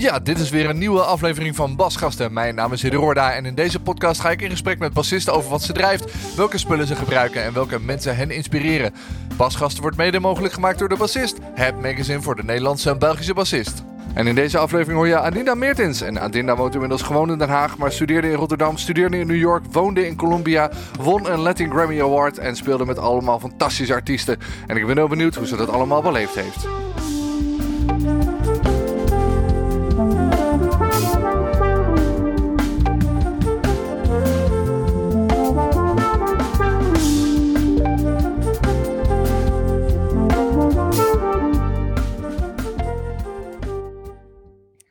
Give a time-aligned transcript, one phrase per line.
[0.00, 2.32] Ja, dit is weer een nieuwe aflevering van Basgasten.
[2.32, 5.50] Mijn naam is Hidde en in deze podcast ga ik in gesprek met bassisten over
[5.50, 8.94] wat ze drijft, welke spullen ze gebruiken en welke mensen hen inspireren.
[9.36, 13.34] Basgasten wordt mede mogelijk gemaakt door de bassist, het magazine voor de Nederlandse en Belgische
[13.34, 13.82] bassist.
[14.14, 16.00] En in deze aflevering hoor je Adinda Meertens.
[16.00, 19.36] En Adinda woont inmiddels gewoon in Den Haag, maar studeerde in Rotterdam, studeerde in New
[19.36, 24.38] York, woonde in Colombia, won een Latin Grammy Award en speelde met allemaal fantastische artiesten.
[24.66, 26.66] En ik ben heel benieuwd hoe ze dat allemaal beleefd heeft.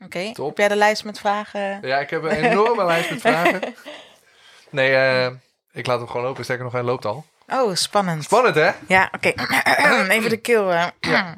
[0.07, 1.79] Oké, heb jij de lijst met vragen?
[1.81, 3.75] Ja, ik heb een enorme lijst met vragen.
[4.69, 5.27] Nee, uh,
[5.71, 6.43] ik laat hem gewoon lopen.
[6.43, 7.25] Sterker nog, hij loopt al.
[7.47, 8.23] Oh, spannend.
[8.23, 8.71] Spannend, hè?
[8.87, 9.33] Ja, oké.
[10.15, 10.71] Even de keel.
[10.71, 10.85] Uh.
[10.99, 11.35] Ja.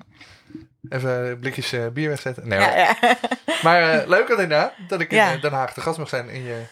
[0.89, 2.47] Even blikjes uh, bier wegzetten.
[2.47, 2.95] Nee, ja, ja.
[3.63, 6.63] Maar leuk Adina, dat ik in Den Haag te gast mag zijn in je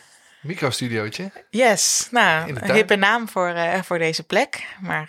[0.41, 1.31] microstudiootje.
[1.49, 4.65] Yes, nou, een hippe naam voor, voor deze plek.
[4.79, 5.07] Maar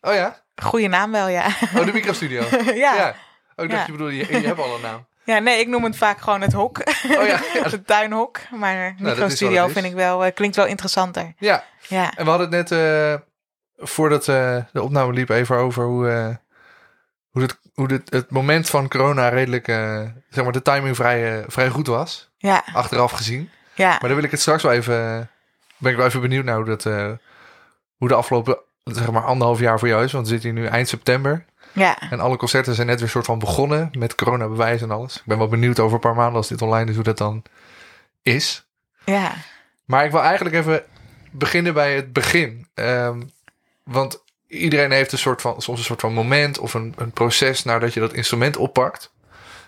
[0.00, 0.40] oh ja?
[0.56, 1.46] Goede naam wel, ja.
[1.76, 2.44] Oh, de microstudio.
[2.64, 2.94] ja.
[2.94, 3.14] ja.
[3.56, 5.06] Oh, ik dacht, je bedoelde, je, je hebt al een naam.
[5.24, 6.78] Ja, nee, ik noem het vaak gewoon het hok.
[7.18, 7.40] Oh ja.
[7.62, 8.38] het tuinhok.
[8.50, 11.32] Maar nou, microstudio vind ik wel, uh, klinkt wel interessanter.
[11.38, 11.64] Ja.
[11.88, 12.12] ja.
[12.16, 13.14] En we hadden het net, uh,
[13.76, 16.38] voordat uh, de opname liep, even over hoe,
[17.30, 19.66] hoe, het, hoe het, het moment van corona redelijk,
[20.30, 22.30] zeg maar, de timing vrij, vrij goed was.
[22.36, 22.64] Ja.
[22.72, 23.50] Achteraf gezien.
[23.74, 23.88] Ja.
[23.88, 25.30] Maar dan wil ik het straks wel even,
[25.76, 26.84] ben ik wel even benieuwd naar hoe dat,
[27.96, 30.12] hoe de afgelopen, zeg maar, anderhalf jaar voor jou is.
[30.12, 31.44] Want we zitten hier nu eind september.
[31.72, 32.10] Ja.
[32.10, 35.16] En alle concerten zijn net weer soort van begonnen met coronabewijs en alles.
[35.16, 37.42] Ik ben wel benieuwd over een paar maanden als dit online is hoe dat dan
[38.22, 38.66] is.
[39.04, 39.32] Ja.
[39.84, 40.84] Maar ik wil eigenlijk even
[41.30, 42.66] beginnen bij het begin.
[42.74, 43.32] Um,
[43.82, 47.64] want iedereen heeft een soort van, soms een soort van moment of een, een proces
[47.64, 49.12] nadat je dat instrument oppakt.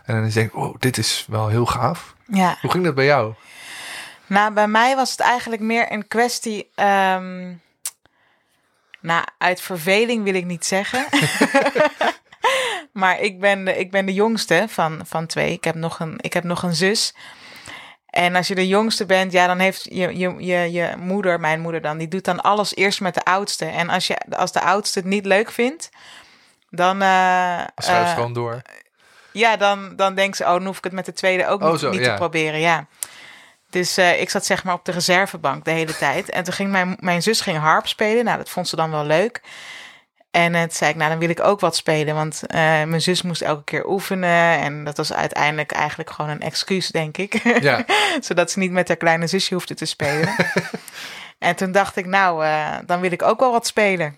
[0.04, 2.15] En dan denk ik, oh, dit is wel heel gaaf.
[2.26, 2.59] Ja.
[2.60, 3.34] Hoe ging dat bij jou?
[4.26, 6.71] Nou, bij mij was het eigenlijk meer een kwestie.
[6.76, 7.60] Um,
[9.04, 11.06] nou, uit verveling wil ik niet zeggen.
[12.92, 15.53] maar ik ben, de, ik ben de jongste van, van twee.
[15.53, 17.15] Ik heb, nog een, ik heb nog een zus.
[18.06, 21.60] En als je de jongste bent, ja, dan heeft je, je, je, je moeder, mijn
[21.60, 23.65] moeder dan, die doet dan alles eerst met de oudste.
[23.65, 25.91] En als, je, als de oudste het niet leuk vindt,
[26.71, 27.03] dan.
[27.03, 28.62] Uh, Schuift uh, gewoon door.
[29.32, 31.72] Ja, dan, dan denkt ze, oh, dan hoef ik het met de tweede ook oh,
[31.72, 32.60] niet, niet te proberen.
[32.60, 32.86] Ja.
[33.74, 36.30] Dus uh, ik zat zeg maar op de reservebank de hele tijd.
[36.30, 38.24] En toen ging mijn, mijn zus ging harp spelen.
[38.24, 39.40] Nou, dat vond ze dan wel leuk.
[40.30, 42.14] En het zei ik, nou dan wil ik ook wat spelen.
[42.14, 44.58] Want uh, mijn zus moest elke keer oefenen.
[44.58, 47.60] En dat was uiteindelijk eigenlijk gewoon een excuus, denk ik.
[47.62, 47.84] Ja.
[48.20, 50.34] Zodat ze niet met haar kleine zusje hoefde te spelen.
[51.38, 54.16] en toen dacht ik, nou, uh, dan wil ik ook wel wat spelen.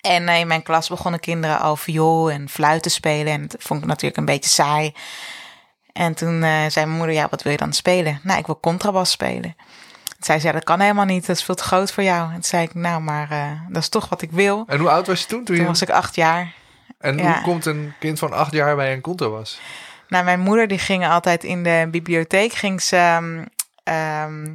[0.00, 3.32] En in mijn klas begonnen kinderen al viool en fluit te spelen.
[3.32, 4.94] En dat vond ik natuurlijk een beetje saai.
[5.92, 8.20] En toen uh, zei mijn moeder, ja, wat wil je dan spelen?
[8.22, 9.54] Nou, ik wil contrabas spelen.
[10.04, 12.26] Toen zei ze, ja, dat kan helemaal niet, dat is veel te groot voor jou.
[12.26, 14.64] En toen zei ik, nou, maar uh, dat is toch wat ik wil.
[14.66, 15.44] En hoe oud was je toen?
[15.44, 16.52] Toen, toen was ik acht jaar.
[16.98, 19.60] En hoe komt een kind van acht jaar bij een contrabas?
[20.08, 23.18] Nou, mijn moeder die ging altijd in de bibliotheek, ging ze...
[23.84, 24.54] Um,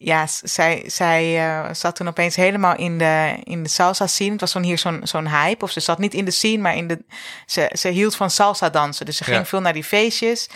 [0.00, 4.30] ja, zij, zij uh, zat toen opeens helemaal in de, in de salsa scene.
[4.30, 5.64] Het was zo'n hier zo'n zo'n hype.
[5.64, 7.04] Of ze zat niet in de scene, maar in de,
[7.46, 9.06] ze, ze hield van salsa dansen.
[9.06, 10.48] Dus ze ging veel naar die feestjes.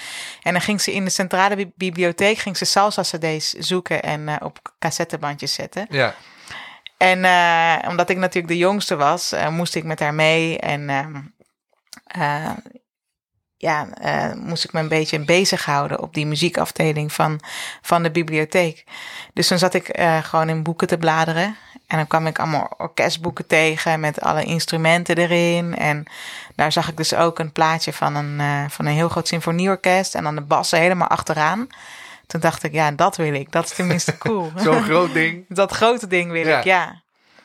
[0.42, 4.36] En dan ging ze in de centrale bibliotheek ging ze salsa cd's zoeken en uh,
[4.40, 5.86] op cassettebandjes zetten.
[5.88, 6.14] Ja.
[6.96, 10.58] En uh, omdat ik natuurlijk de jongste was, moest ik met haar mee.
[10.58, 10.88] En
[12.06, 12.54] ehm,
[13.62, 17.40] ja, uh, moest ik me een beetje bezighouden op die muziekafdeling van,
[17.82, 18.84] van de bibliotheek.
[19.32, 21.56] Dus dan zat ik uh, gewoon in boeken te bladeren.
[21.86, 25.76] En dan kwam ik allemaal orkestboeken tegen met alle instrumenten erin.
[25.76, 26.04] En
[26.54, 30.14] daar zag ik dus ook een plaatje van een, uh, van een heel groot symfonieorkest.
[30.14, 31.66] En dan de bassen helemaal achteraan.
[32.26, 33.52] Toen dacht ik, ja, dat wil ik.
[33.52, 34.52] Dat is tenminste cool.
[34.56, 35.44] Zo'n groot ding.
[35.62, 37.02] dat grote ding wil ik, ja.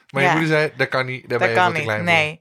[0.10, 1.30] Maar je moeder zei, dat kan niet.
[1.30, 2.40] Daar dat ben je kan niet, nee.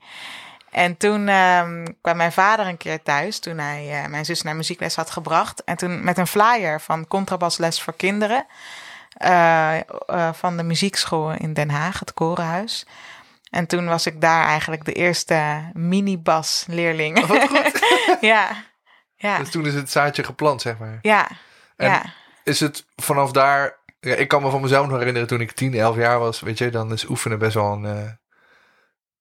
[0.77, 4.57] En toen ehm, kwam mijn vader een keer thuis, toen hij eh, mijn zus naar
[4.57, 5.65] muziekles had gebracht.
[5.65, 8.47] En toen met een flyer van contrabasles voor kinderen
[9.17, 12.87] eh, eh, van de muziekschool in Den Haag, het Korenhuis.
[13.51, 17.19] En toen was ik daar eigenlijk de eerste mini-bas-leerling.
[17.19, 17.81] Oh, goed.
[18.21, 18.49] ja,
[19.15, 20.99] ja, Dus toen is het zaadje geplant, zeg maar.
[21.03, 21.29] ja,
[21.77, 22.03] En ja.
[22.45, 23.77] is het vanaf daar...
[24.01, 26.41] Ja, ik kan me van mezelf nog herinneren toen ik 10, 11 jaar was.
[26.41, 28.19] Weet je, dan is oefenen best wel een...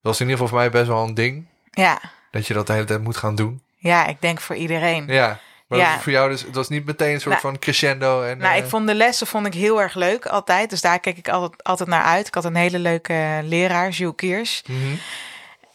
[0.05, 1.45] eh, dat was in ieder geval voor mij best wel een ding.
[1.71, 3.61] Ja, Dat je dat de hele tijd moet gaan doen.
[3.77, 5.07] ja, ik denk voor iedereen.
[5.07, 5.39] Ja.
[5.67, 5.99] Maar Ja.
[5.99, 8.21] voor jou dus, het was niet meteen een soort Nou, van crescendo.
[8.23, 10.69] En, Nou, eh, ik vond de lessen vond ik heel erg leuk altijd.
[10.69, 12.27] Dus daar keek ik altijd, altijd naar uit.
[12.27, 14.61] Ik had een hele leuke leraar, Jules Kiers.
[14.67, 14.95] mhm.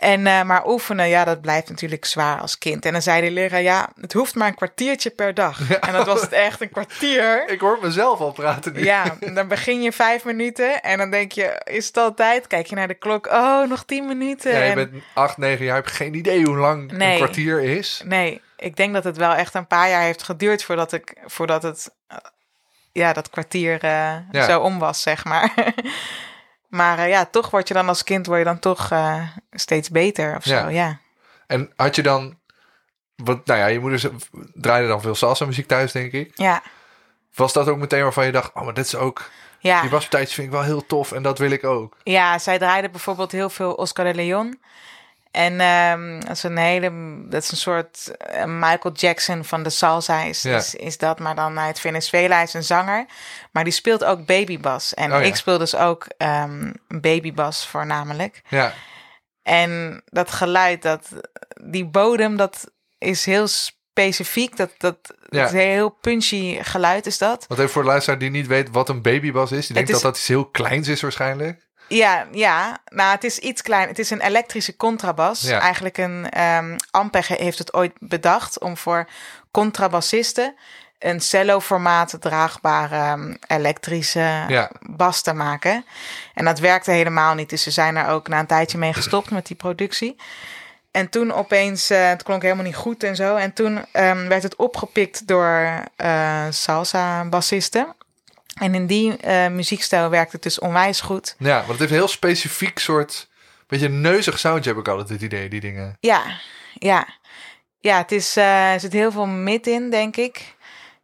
[0.00, 2.85] En, eh, maar oefenen, ja, dat blijft natuurlijk zwaar als kind.
[2.85, 5.70] En dan zei de leraar, ja, het hoeft maar een kwartiertje per dag.
[5.81, 7.43] En dat was het echt een kwartier.
[7.52, 8.85] Ik hoor mezelf al praten nu.
[8.85, 12.47] Ja, dan begin je vijf minuten en dan denk je, is het al tijd?
[12.47, 14.52] Kijk je naar de klok, oh, nog tien minuten.
[14.52, 17.11] Ja, je En- bent 8, 9 jaar, heb geen idee hoe lang Nee.
[17.11, 18.02] een kwartier is.
[18.05, 21.62] Nee, ik denk dat het wel echt een paar jaar heeft geduurd voordat, ik, voordat
[21.62, 22.17] het, eh,
[22.93, 24.44] ja, dat kwartier eh, Ja.
[24.44, 25.52] zo om was, zeg maar.
[26.71, 29.91] maar eh, ja, toch word je dan als kind, word je dan toch eh, steeds
[29.91, 30.69] beter of zo, Ja.
[30.69, 30.99] ja.
[31.47, 32.39] En had je dan,
[33.17, 34.11] wat, nou ja, je moeder
[34.55, 36.31] draaide dan veel salsa muziek thuis, denk ik.
[36.35, 36.63] Ja,
[37.35, 39.81] Was dat ook meteen waarvan je dacht, oh, maar dit is ook, ja.
[39.81, 41.97] die waspartijtjes vind ik wel heel tof en dat wil ik ook.
[42.03, 44.61] Ja, zij draaide bijvoorbeeld heel veel Oscar de Leon.
[45.31, 46.93] En ehm, dat is een hele,
[47.29, 50.56] dat is een soort eh, Michael Jackson van de salsa is, Ja.
[50.56, 53.06] is, is dat, maar dan uit Venezuela is een zanger,
[53.53, 54.94] maar die speelt ook babybas.
[54.94, 55.25] En Oh ja.
[55.27, 58.43] ik speel dus ook ehm babybas voornamelijk.
[58.49, 58.73] Ja,
[59.43, 61.09] En dat geluid, dat,
[61.65, 64.56] die bodem, dat is heel specifiek.
[64.56, 64.97] Dat, dat,
[65.29, 65.38] Ja.
[65.43, 67.44] dat is een heel punchy geluid is dat.
[67.49, 69.67] want even voor de luisteraar die niet weet wat een babybas is.
[69.67, 71.69] Die denkt is- dat dat iets heel kleins is waarschijnlijk.
[71.91, 73.89] Ja, ja, nou het is iets klein.
[73.89, 75.41] Het is een elektrische contrabas.
[75.43, 75.61] Ja.
[75.61, 79.09] Eigenlijk een um, Ampeg heeft het ooit bedacht om voor
[79.51, 80.55] contrabassisten
[80.99, 84.71] een cello-formaat draagbare ehm, elektrische Ja.
[84.81, 85.85] bas te maken.
[86.35, 87.51] En dat werkte helemaal niet.
[87.51, 90.17] Dus ze zijn er ook na een tijdje mee gestopt met die productie.
[90.91, 93.37] En toen opeens, eh, het klonk helemaal niet goed en zo.
[93.37, 97.95] En toen ehm, werd het opgepikt door eh, salsa-bassisten.
[98.55, 101.35] En in die eh, muziekstijl werkt het dus onwijs goed.
[101.38, 103.29] Ja, want het heeft een heel specifiek soort,
[103.67, 105.97] beetje een neuzig soundje heb ik altijd het idee, die dingen.
[106.00, 106.23] Ja,
[106.75, 107.06] ja.
[107.81, 110.55] Ja, het is, eh, er zit heel veel mid in, denk ik.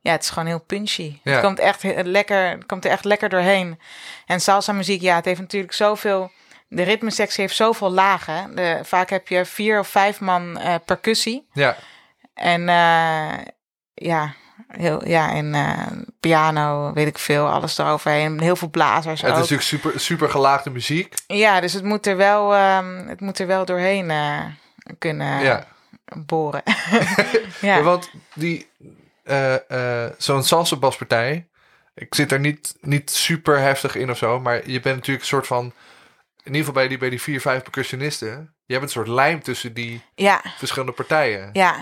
[0.01, 1.19] Ja, het is gewoon heel punchy.
[1.23, 1.33] Ja.
[1.33, 3.81] Het komt echt lekker, het komt er echt lekker doorheen.
[4.27, 6.31] En salsa muziek, ja, het heeft natuurlijk zoveel...
[6.69, 8.57] De ritmesectie heeft zoveel lagen.
[8.57, 11.49] De, vaak heb je vier of vijf man eh, percussie.
[11.53, 11.77] Ja,
[12.35, 12.63] En
[13.95, 14.35] ja,
[14.69, 15.87] heel, ja, en eh,
[16.21, 18.41] piano, weet ik veel, alles eroverheen.
[18.41, 19.41] Heel veel blazers het is ook.
[19.41, 21.15] natuurlijk super, super gelaagde muziek.
[21.27, 24.45] Ja, dus het moet er wel, ehm, het moet er wel doorheen eh,
[24.99, 25.67] kunnen Ja.
[26.27, 26.63] boren.
[27.61, 27.77] Ja.
[27.77, 27.83] ja.
[27.83, 28.69] Want die,
[29.23, 31.47] eh, zo'n salsa baspartij,
[31.95, 35.27] ik zit er niet, niet super heftig in of zo, maar je bent natuurlijk een
[35.29, 35.73] soort van, in
[36.55, 39.75] ieder geval bij die, bij die vier, vijf percussionisten, je hebt een soort lijm tussen
[39.75, 40.03] die
[40.59, 41.51] verschillende partijen.
[41.53, 41.75] ja,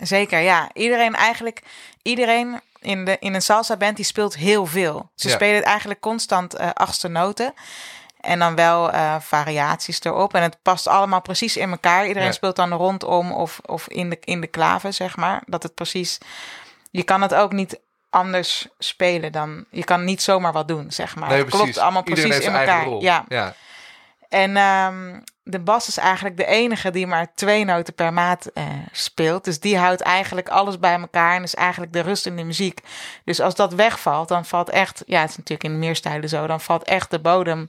[0.00, 0.38] zeker.
[0.40, 1.62] Ja, iedereen eigenlijk,
[2.02, 5.10] iedereen in, de, in een salsa band die speelt heel veel.
[5.14, 5.34] Ze Ja.
[5.34, 7.54] spelen eigenlijk constant eh, achtste noten.
[8.20, 10.34] En dan wel eh, variaties erop.
[10.34, 12.06] En het past allemaal precies in elkaar.
[12.06, 12.34] Iedereen Ja.
[12.34, 15.42] speelt dan rondom of, of in, de, in de klaven, zeg maar.
[15.46, 16.18] Dat het precies...
[16.90, 17.80] Je kan het ook niet
[18.10, 19.64] anders spelen dan...
[19.70, 21.28] Je kan niet zomaar wat doen, zeg maar.
[21.28, 22.88] nee, het klopt allemaal precies in elkaar.
[22.88, 23.24] Ja.
[23.28, 23.54] ja.
[24.28, 28.64] En ehm, de bas is eigenlijk de enige die maar twee noten per maat eh,
[28.92, 29.44] speelt.
[29.44, 32.80] Dus die houdt eigenlijk alles bij elkaar en is eigenlijk de rust in de muziek.
[33.24, 36.46] Dus als dat wegvalt, dan valt echt, ja, het is natuurlijk in meer stijlen zo,
[36.46, 37.68] dan valt echt de bodem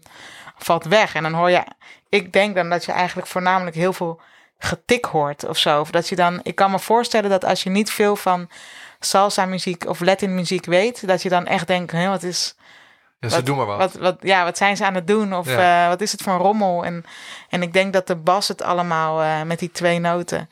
[0.58, 1.15] valt weg.
[1.15, 1.63] En dan hoor je,
[2.10, 4.22] ik denk dan dat je eigenlijk voornamelijk heel veel
[4.58, 5.80] getik hoort of zo.
[5.80, 8.50] Of dat je dan, ik kan me voorstellen dat als je niet veel van
[9.00, 12.56] salsa muziek of Latin muziek weet, dat je dan echt denkt, hé, wat is
[13.24, 13.77] Ja, ze wat, doen maar wat.
[13.77, 15.34] Wat, wat, ja, wat zijn ze aan het doen?
[15.34, 15.84] Of Ja.
[15.84, 16.86] eh, wat is het voor een rommel?
[16.86, 17.06] En,
[17.50, 20.50] en ik denk dat de bas het allemaal eh, met die twee noten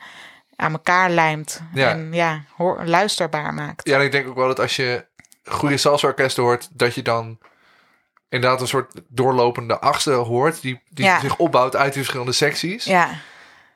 [0.56, 1.62] aan elkaar lijmt.
[1.74, 1.88] Ja.
[1.90, 3.88] En ja, hoor, luisterbaar maakt.
[3.88, 5.04] Ja, en ik denk ook wel dat als je
[5.44, 7.38] goede salsa-orkesten hoort, dat je dan
[8.28, 11.20] inderdaad een soort doorlopende achtste hoort, die, die Ja.
[11.20, 12.84] zich opbouwt uit die verschillende secties.
[12.84, 13.08] Ja,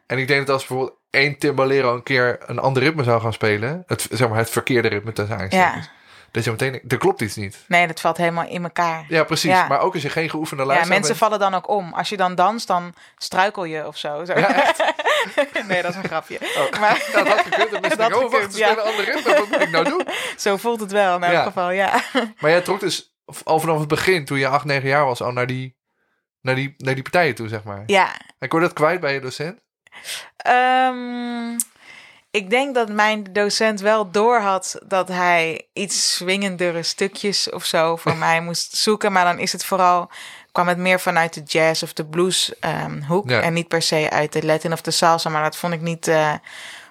[0.07, 3.33] En ik denk dat als bijvoorbeeld één timbalero een keer een ander ritme zou gaan
[3.33, 5.91] spelen, het, zeg maar het verkeerde ritme tussen aanstekens, ja.
[6.37, 7.65] Dat je meteen er klopt iets niet.
[7.69, 9.05] Nee, dat valt helemaal in elkaar.
[9.09, 9.51] Ja, precies.
[9.51, 9.67] Ja.
[9.67, 11.25] Maar ook als je geen geoefende Ja, luisteraar mensen bent.
[11.33, 11.93] vallen dan ook om.
[11.93, 14.25] Als je dan danst, dan struikel je of zo.
[14.25, 14.35] zo.
[15.69, 16.39] nee, dat is een grapje.
[16.41, 17.71] Oh, Maar ja, dat had gekund.
[17.71, 18.71] Dan Dat ik, oh, wacht, ja.
[18.71, 19.35] een ander ritme.
[19.35, 20.07] Wat moet ik nou doen?
[20.37, 21.43] zo voelt het wel in elk Ja.
[21.43, 22.03] geval, ja.
[22.39, 23.15] Maar jij trok dus
[23.45, 25.77] al vanaf het begin, toen je 8, 9 jaar was, al naar die,
[26.41, 27.83] naar die, naar die partijen toe, zeg maar.
[27.87, 29.61] Ja, En kon je dat kwijt bij je docent?
[30.37, 31.57] Ehm,
[32.37, 38.17] ik denk dat mijn docent wel doorhad dat hij iets swingendere stukjes of zo voor
[38.27, 39.13] mij moest zoeken.
[39.13, 40.11] Maar dan is het vooral,
[40.53, 43.31] kwam het meer vanuit de jazz of de blues ehm, hoek.
[43.31, 43.41] Ja.
[43.41, 45.31] En niet per se uit de Latin of de salsa.
[45.31, 46.33] Maar dat vond ik niet, eh,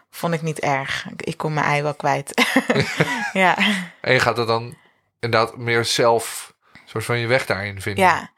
[0.10, 1.06] vond ik niet erg.
[1.12, 2.46] Ik, ik kon mijn ei wel kwijt.
[3.34, 3.58] ja,
[4.02, 4.75] En je gaat er dan
[5.20, 6.54] inderdaad meer zelf
[6.86, 8.04] soort van je weg daarin vinden.
[8.04, 8.34] ja.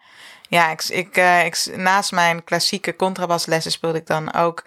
[0.49, 4.63] Ja, ik, ik, eh, ik, naast mijn klassieke contrabaslessen speelde ik dan ook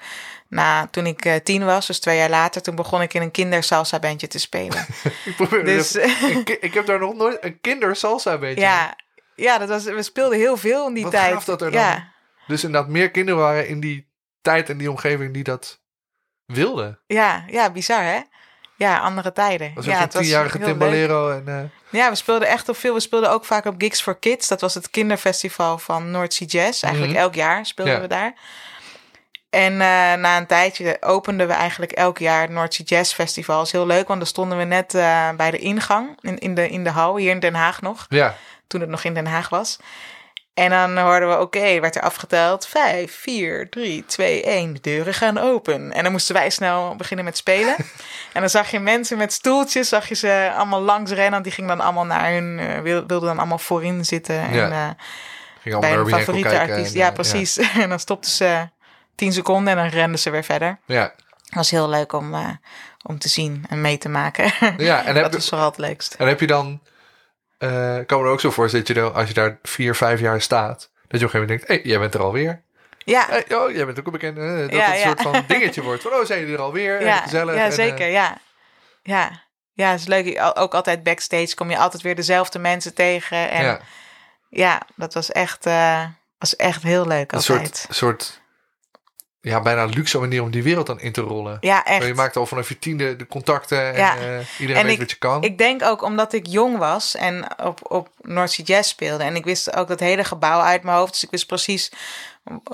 [0.50, 3.30] na, toen ik eh, tien was, dus twee jaar later, toen begon ik in een
[3.30, 4.86] kindersalsa bandje te spelen.
[5.38, 8.60] Ik, Dus- een ki- ik heb daar nog nooit een kindersalsa beetje.
[8.60, 8.96] ja,
[9.34, 11.32] ja dat was, we speelden heel veel in die Wat tijd.
[11.32, 12.12] gaaf dat er dan- ja,
[12.46, 14.08] Dus inderdaad meer kinderen waren in die
[14.42, 15.80] tijd en die omgeving die dat
[16.46, 16.98] wilden.
[17.06, 18.20] ja, ja, bizar hè?
[18.76, 19.72] Ja, andere tijden.
[19.74, 21.30] Was ja, het was tienjarige timbalero.
[21.30, 22.94] En, eh, Ja, we speelden echt op veel.
[22.94, 24.48] We speelden ook vaak op Gigs for Kids.
[24.48, 26.82] Dat was het kinderfestival van North Sea Jazz.
[26.82, 27.22] Eigenlijk Mhm.
[27.22, 28.00] elk jaar speelden Ja.
[28.00, 28.34] we daar.
[29.50, 29.78] En eh,
[30.14, 33.56] na een tijdje openden we eigenlijk elk jaar het North Sea Jazz Festival.
[33.56, 36.54] Dat is heel leuk, want dan stonden we net eh, bij de ingang in, in,
[36.54, 38.06] de, in de hal, hier in Den Haag nog.
[38.08, 38.34] ja,
[38.66, 39.78] Toen het nog in Den Haag was.
[40.54, 42.66] En dan hoorden we, oké, werd er afgeteld.
[42.66, 44.72] Vijf, vier, drie, twee, één.
[44.72, 45.92] De deuren gaan open.
[45.92, 47.76] En dan moesten wij snel beginnen met spelen.
[48.32, 51.42] en dan zag je mensen met stoeltjes, zag je ze allemaal langs rennen.
[51.42, 54.52] Die gingen dan allemaal naar hun, wil- wilden dan allemaal voorin zitten.
[54.52, 54.70] Ja.
[54.70, 54.96] En,
[55.62, 56.92] ging bij Winkel favoriete kijken artiest.
[56.92, 57.56] en, ja, precies.
[57.82, 58.68] en dan stopten ze
[59.20, 60.78] tien seconden en dan renden ze weer verder.
[60.86, 61.02] Ja,
[61.44, 62.48] Het was heel leuk om, eh,
[63.02, 64.52] om te zien en mee te maken.
[64.76, 65.04] ja.
[65.04, 66.14] En, dat was vooral het leukst.
[66.14, 66.80] en heb je dan...
[67.58, 70.20] ik kan me er ook zo voorstellen dat je dan, als je daar vier, vijf
[70.20, 70.90] jaar staat...
[71.08, 72.62] dat je op een gegeven moment denkt, hé, jij bent er alweer.
[73.04, 74.40] Ja, Hey, oh, jij bent ook een bekende.
[74.40, 75.06] eh, dat Ja, het een ja.
[75.06, 76.02] soort van dingetje wordt.
[76.02, 77.02] Van, oh, zijn jullie er alweer?
[77.02, 77.54] ja, en gezellig.
[77.54, 78.08] ja en, zeker.
[78.08, 78.38] ja.
[79.02, 79.42] Ja.
[79.72, 80.40] Ja, het is leuk.
[80.54, 83.50] Ook altijd backstage kom je altijd weer dezelfde mensen tegen.
[83.50, 83.80] En ja,
[84.48, 85.64] ja, dat was echt,
[86.38, 87.76] was echt heel leuk een altijd.
[87.76, 88.39] soort, soort...
[89.42, 91.56] Ja, bijna luxe manier om die wereld dan in te rollen.
[91.60, 91.98] Ja, echt.
[91.98, 93.86] Maar Je maakt al vanaf je tiende de contacten.
[93.92, 94.16] En Ja.
[94.16, 95.42] eh, iedereen En weet ik- wat je kan.
[95.42, 99.24] Ik denk ook omdat ik jong was en op, op North Sea Jazz speelde.
[99.24, 101.12] En ik wist ook dat hele gebouw uit mijn hoofd.
[101.12, 101.92] Dus ik wist precies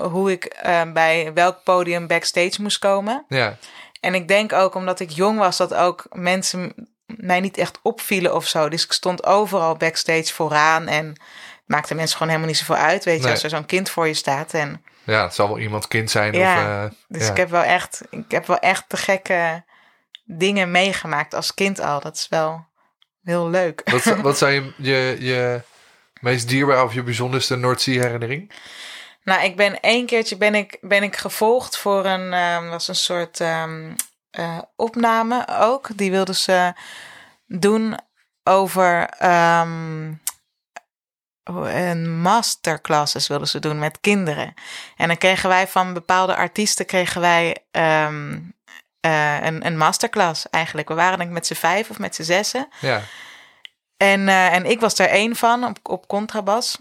[0.01, 3.25] hoe ik eh, bij welk podium backstage moest komen.
[3.27, 3.57] ja,
[3.99, 6.73] En ik denk ook omdat ik jong was, dat ook mensen
[7.05, 8.69] mij niet echt opvielen of zo.
[8.69, 11.15] Dus ik stond overal backstage vooraan en
[11.65, 13.03] maakte mensen gewoon helemaal niet zoveel uit.
[13.05, 13.31] Weet je, Nee.
[13.31, 14.53] als er zo'n kind voor je staat.
[14.53, 14.83] En,
[15.13, 16.33] ja, het zal wel iemand kind zijn.
[16.33, 17.31] Ja, of, eh, dus ja.
[17.31, 19.63] ik heb wel echt, ik heb wel echt de gekke
[20.25, 21.99] dingen meegemaakt als kind al.
[21.99, 22.65] Dat is wel
[23.23, 23.81] heel leuk.
[23.89, 25.61] wat, wat zijn je, je, je
[26.21, 28.51] meest dierbare of je bijzonderste Noordzee herinnering?
[29.23, 32.95] Nou, ik ben één keertje ben ik, ben ik gevolgd voor een, ehm, was een
[32.95, 33.91] soort ehm,
[34.31, 35.89] eh, opname ook.
[35.95, 36.73] Die wilden ze
[37.45, 37.99] doen
[38.43, 40.13] over ehm,
[41.55, 44.53] een masterclasses wilden ze doen met kinderen.
[44.95, 48.39] En dan kregen wij van bepaalde artiesten kregen wij ehm,
[48.99, 50.87] eh, een, een masterclass eigenlijk.
[50.87, 52.67] We waren denk ik met z'n vijf of met z'n zessen.
[52.79, 53.01] Ja,
[53.97, 56.77] En, eh, en ik was er één van op, op contrabas.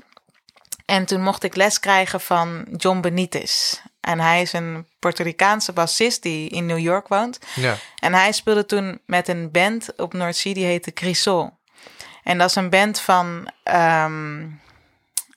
[0.84, 3.80] En toen mocht ik les krijgen van John Benitez.
[4.00, 7.38] En hij is een Puerto Ricaanse bassist die in New York woont.
[7.54, 11.50] ja, En hij speelde toen met een band op North Sea, die heette Crisol.
[12.26, 14.46] En dat is een band van ehm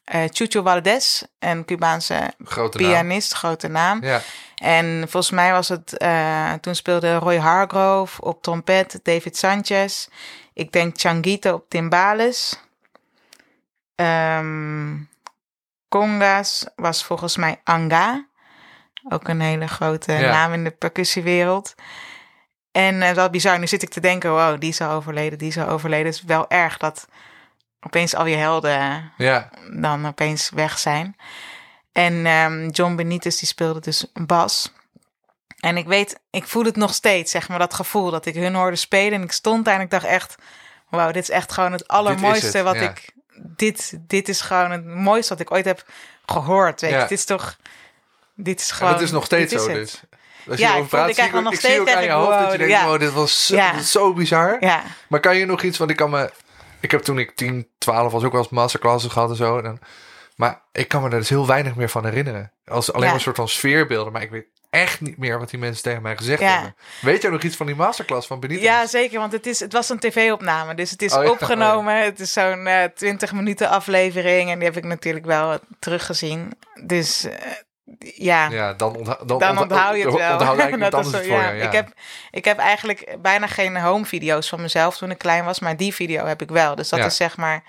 [0.04, 2.90] eh, Chucho Valdez, een Cubaanse grote naam.
[2.92, 4.04] pianist, grote naam.
[4.04, 4.22] Ja,
[4.56, 10.08] En volgens mij was het, eh, toen speelde Roy Hargrove op trompet, David Sanchez.
[10.54, 12.60] Ik denk Changuito op timbales.
[13.96, 14.96] Ehm
[15.90, 18.28] Congas was volgens mij Anga.
[19.10, 20.32] Ook een hele grote Ja.
[20.32, 21.76] naam in de percussiewereld.
[22.72, 25.48] En eh wel bizar, nu zit ik te denken, wow, die is al overleden, die
[25.48, 26.06] is al overleden.
[26.06, 27.08] Het is wel erg dat
[27.82, 31.16] opeens al je helden ja, dan opeens weg zijn.
[31.92, 34.72] En ehm, John Benitez die speelde dus bas.
[35.60, 38.56] En ik weet, ik voel het nog steeds, zeg maar, dat gevoel dat ik hun
[38.56, 39.14] hoorde spelen.
[39.14, 40.36] En ik stond daar en ik dacht echt,
[40.90, 42.90] wauw, dit is echt gewoon het allermooiste het, wat ja.
[42.90, 43.18] ik...
[43.42, 45.86] Dit, dit is gewoon het mooiste wat ik ooit heb
[46.26, 46.92] gehoord, weet.
[46.92, 47.02] Ja.
[47.02, 47.58] Dit is toch...
[48.36, 48.92] Dit is en gewoon...
[48.92, 49.80] dat is nog steeds dit is zo het.
[49.80, 50.02] dus.
[50.48, 51.88] Als Ja, je ik erover voel- praat, ik zie krijg ik, nog ik zie ook
[51.88, 52.98] steeds aan je hoofd dat je denkt, ja.
[52.98, 53.72] dit was zo, Ja.
[53.72, 54.58] dit is zo bizar.
[54.60, 56.32] Ja, Maar kan je nog iets, want ik kan me...
[56.80, 59.58] Ik heb toen ik 10, 12 was ook wel eens masterclasses gehad en zo.
[59.58, 59.80] En dan,
[60.36, 62.52] maar ik kan me er dus heel weinig meer van herinneren.
[62.66, 64.14] Als alleen maar een soort van sfeerbeelden.
[64.14, 66.52] Maar ik weet echt niet meer wat die mensen tegen mij gezegd Ja.
[66.54, 66.76] hebben.
[67.02, 68.64] Weet jij nog iets van die masterclass van Benitez?
[68.64, 70.76] Ja, zeker, want het, is, het was een tv-opname.
[70.76, 72.04] Dus het is Oh ja, opgenomen.
[72.04, 74.50] Het is zo'n eh 20 minuten aflevering.
[74.52, 76.52] En die heb ik natuurlijk wel teruggezien.
[76.84, 77.34] Dus eh,
[78.00, 80.34] ja, Ja, dan, ontha dan, dan onthoud je het wel.
[80.34, 81.50] Onthoud Dat is zo, ja.
[81.52, 81.94] Ik, heb,
[82.32, 85.60] ik heb eigenlijk bijna geen home video's van mezelf toen ik klein was.
[85.60, 86.76] Maar die video heb ik wel.
[86.76, 87.06] Dus dat Ja.
[87.06, 87.64] is zeg maar...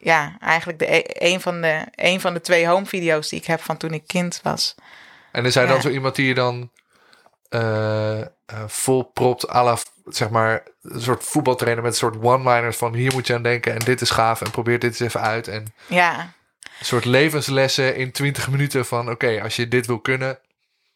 [0.00, 3.46] Ja, eigenlijk de, e- een, van de, een van de twee home video's die ik
[3.46, 4.74] heb van toen ik kind was.
[5.32, 6.70] En is hij dan zo iemand die je dan
[7.48, 8.26] eh, eh,
[8.66, 13.12] vol propt à la, zeg maar, een soort voetbaltrainer met een soort one-liners van hier
[13.12, 15.48] moet je aan denken en dit is gaaf en probeer dit eens even uit.
[15.48, 16.32] En Ja,
[16.78, 20.38] een soort levenslessen in 20 minuten van oké, als je dit wil kunnen.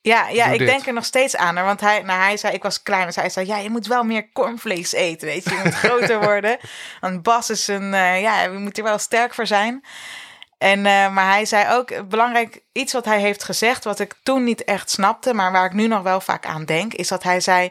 [0.01, 0.69] Ja, ja ik dit.
[0.69, 1.55] denk er nog steeds aan.
[1.55, 3.07] Want hij, nou, hij zei, ik was klein.
[3.07, 5.29] Dus hij zei, ja, je moet wel meer cornflakes eten.
[5.29, 6.59] Weet je, je moet groter worden.
[7.01, 9.85] Want Bas is een, eh, ja, we moeten er wel sterk voor zijn.
[10.59, 14.15] En, eh, maar hij zei ook, eh, belangrijk, iets wat hij heeft gezegd, wat ik
[14.23, 17.23] toen niet echt snapte, maar waar ik nu nog wel vaak aan denk, is dat
[17.23, 17.71] hij zei,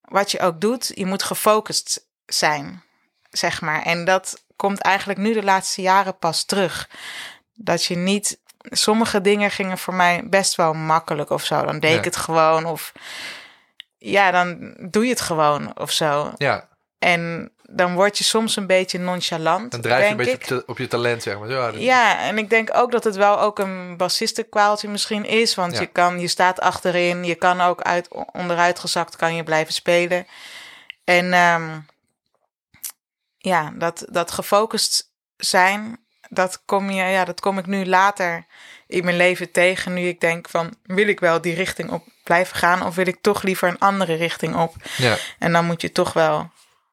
[0.00, 2.82] wat je ook doet, je moet gefocust zijn,
[3.30, 3.82] zeg maar.
[3.82, 6.88] En dat komt eigenlijk nu de laatste jaren pas terug.
[7.54, 8.38] Dat je niet,
[8.70, 11.64] sommige dingen gingen voor mij best wel makkelijk of zo.
[11.64, 11.98] Dan deed Ja.
[11.98, 12.92] ik het gewoon of,
[13.98, 16.32] ja, dan doe je het gewoon of zo.
[16.36, 20.78] Ja, En dan word je soms een beetje nonchalant, dan drijf je een beetje op,
[20.78, 21.48] je talent, zeg maar.
[21.48, 25.54] Ja, Ja, en ik denk ook dat het wel ook een bassistenkwaaltje misschien is.
[25.54, 25.80] Want Ja.
[25.80, 30.26] je, kan, je staat achterin, je kan ook uit, onderuit gezakt kan je blijven spelen.
[31.04, 31.78] En ehm,
[33.48, 38.46] ja, dat, dat gefocust zijn, dat kom, je, ja, dat kom ik nu later
[38.86, 39.94] in mijn leven tegen.
[39.94, 42.86] Nu ik denk van, wil ik wel die richting op blijven gaan...
[42.86, 44.74] of wil ik toch liever een andere richting op?
[44.96, 45.16] ja.
[45.38, 46.50] En dan moet je toch wel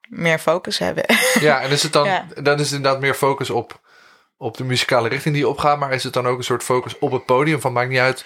[0.09, 1.03] meer focus hebben.
[1.39, 2.25] Ja, en is het dan, Ja.
[2.41, 3.79] dan is het inderdaad meer focus op,
[4.37, 5.79] op de muzikale richting die je opgaat.
[5.79, 7.61] Maar is het dan ook een soort focus op het podium?
[7.61, 8.25] Van maakt niet uit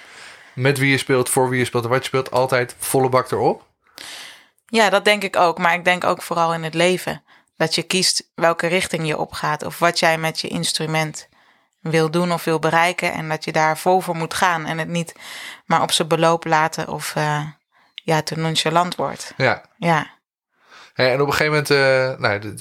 [0.53, 2.31] met wie je speelt, voor wie je speelt en wat je speelt.
[2.31, 3.67] Altijd volle bak erop.
[4.65, 5.57] Ja, dat denk ik ook.
[5.57, 7.23] Maar ik denk ook vooral in het leven.
[7.59, 9.63] Dat je kiest welke richting je opgaat.
[9.63, 11.27] Of wat jij met je instrument
[11.79, 13.13] wil doen of wil bereiken.
[13.13, 14.65] En dat je daar vol voor moet gaan.
[14.65, 15.15] En het niet
[15.65, 17.45] maar op zijn beloop laten of eh,
[17.93, 19.33] ja, te nonchalant wordt.
[19.37, 19.65] Ja.
[19.77, 20.17] Ja,
[20.93, 22.55] en op een gegeven moment, eh, nou,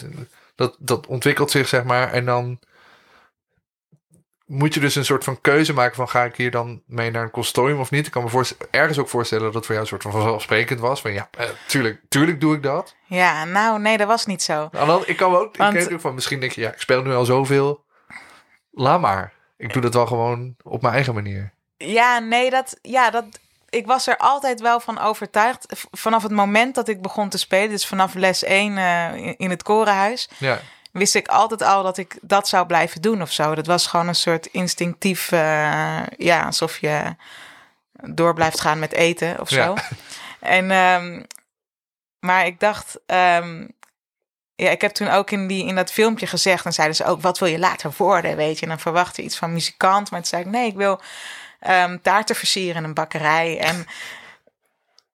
[0.54, 2.12] dat, dat ontwikkelt zich, zeg maar.
[2.12, 2.58] En dan
[4.48, 7.22] moet je dus een soort van keuze maken van ga ik hier dan mee naar
[7.22, 8.06] een consortium of niet.
[8.06, 11.00] Ik kan me ergens ook voorstellen dat het voor jou een soort van vanzelfsprekend was.
[11.00, 12.94] Van ja, eh, tuurlijk, tuurlijk doe ik dat.
[13.06, 14.68] ja nou nee, dat was niet zo.
[14.72, 17.02] Andere- ik kan ook, Want- ik weet ook van misschien denk je, ja, ik speel
[17.02, 17.84] nu al zoveel.
[18.72, 19.32] Laat maar.
[19.56, 21.52] Ik doe dat wel gewoon op mijn eigen manier.
[21.76, 23.24] Ja, nee, dat, ja, dat,
[23.68, 25.66] ik was er altijd wel van overtuigd.
[25.90, 29.50] Vanaf het moment dat ik begon te spelen, dus vanaf les 1 eh, in- in
[29.50, 30.60] het korenhuis, Ja,
[30.98, 33.54] wist ik altijd al dat ik dat zou blijven doen of zo.
[33.54, 37.16] Dat was gewoon een soort instinctief, eh, ja, alsof je
[37.92, 39.56] door blijft gaan met eten of zo.
[39.60, 39.74] Ja.
[40.40, 41.22] En, ehm,
[42.20, 43.66] maar ik dacht, ehm,
[44.54, 47.20] ja, ik heb toen ook in, die, in dat filmpje gezegd, en zeiden ze ook,
[47.20, 48.62] wat wil je later worden, weet je?
[48.62, 51.00] En dan verwacht je iets van muzikant, maar toen zei ik, nee, ik wil
[51.60, 53.58] ehm, taarten versieren in een bakkerij.
[53.60, 53.86] En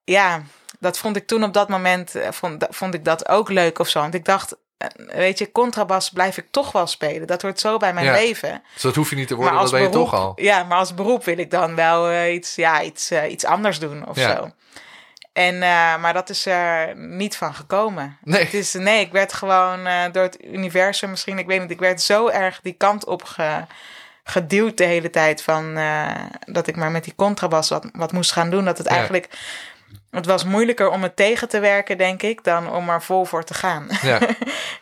[0.03, 0.41] ja,
[0.79, 3.87] dat vond ik toen op dat moment, eh, vond, vond ik dat ook leuk of
[3.87, 3.99] zo.
[3.99, 4.55] Want ik dacht,
[5.07, 7.27] weet je, contrabas blijf ik toch wel spelen.
[7.27, 8.11] Dat hoort zo bij mijn Ja.
[8.11, 8.63] leven.
[8.73, 10.31] dus dat hoef je niet te worden, dat ben je toch al.
[10.35, 13.79] Ja, maar als beroep wil ik dan wel eh, iets, ja, iets, eh, iets anders
[13.79, 14.35] doen of Ja.
[14.35, 14.51] zo.
[15.33, 18.17] En, eh, maar dat is er niet van gekomen.
[18.23, 18.43] Nee.
[18.43, 21.79] Het is, nee, ik werd gewoon eh, door het universum misschien, ik weet niet, ik
[21.79, 23.65] werd zo erg die kant op ge-
[24.23, 26.11] geduwd de hele tijd van eh,
[26.45, 28.65] dat ik maar met die contrabas wat, wat moest gaan doen.
[28.65, 28.93] Dat het Ja.
[28.95, 29.29] eigenlijk,
[30.15, 33.43] het was moeilijker om het tegen te werken, denk ik, dan om er vol voor
[33.43, 33.87] te gaan.
[34.01, 34.19] Ja,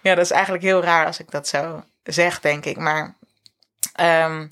[0.04, 2.78] Ja, dat is eigenlijk heel raar als ik dat zo zeg, denk ik.
[2.78, 3.16] Maar
[3.94, 4.48] ehm,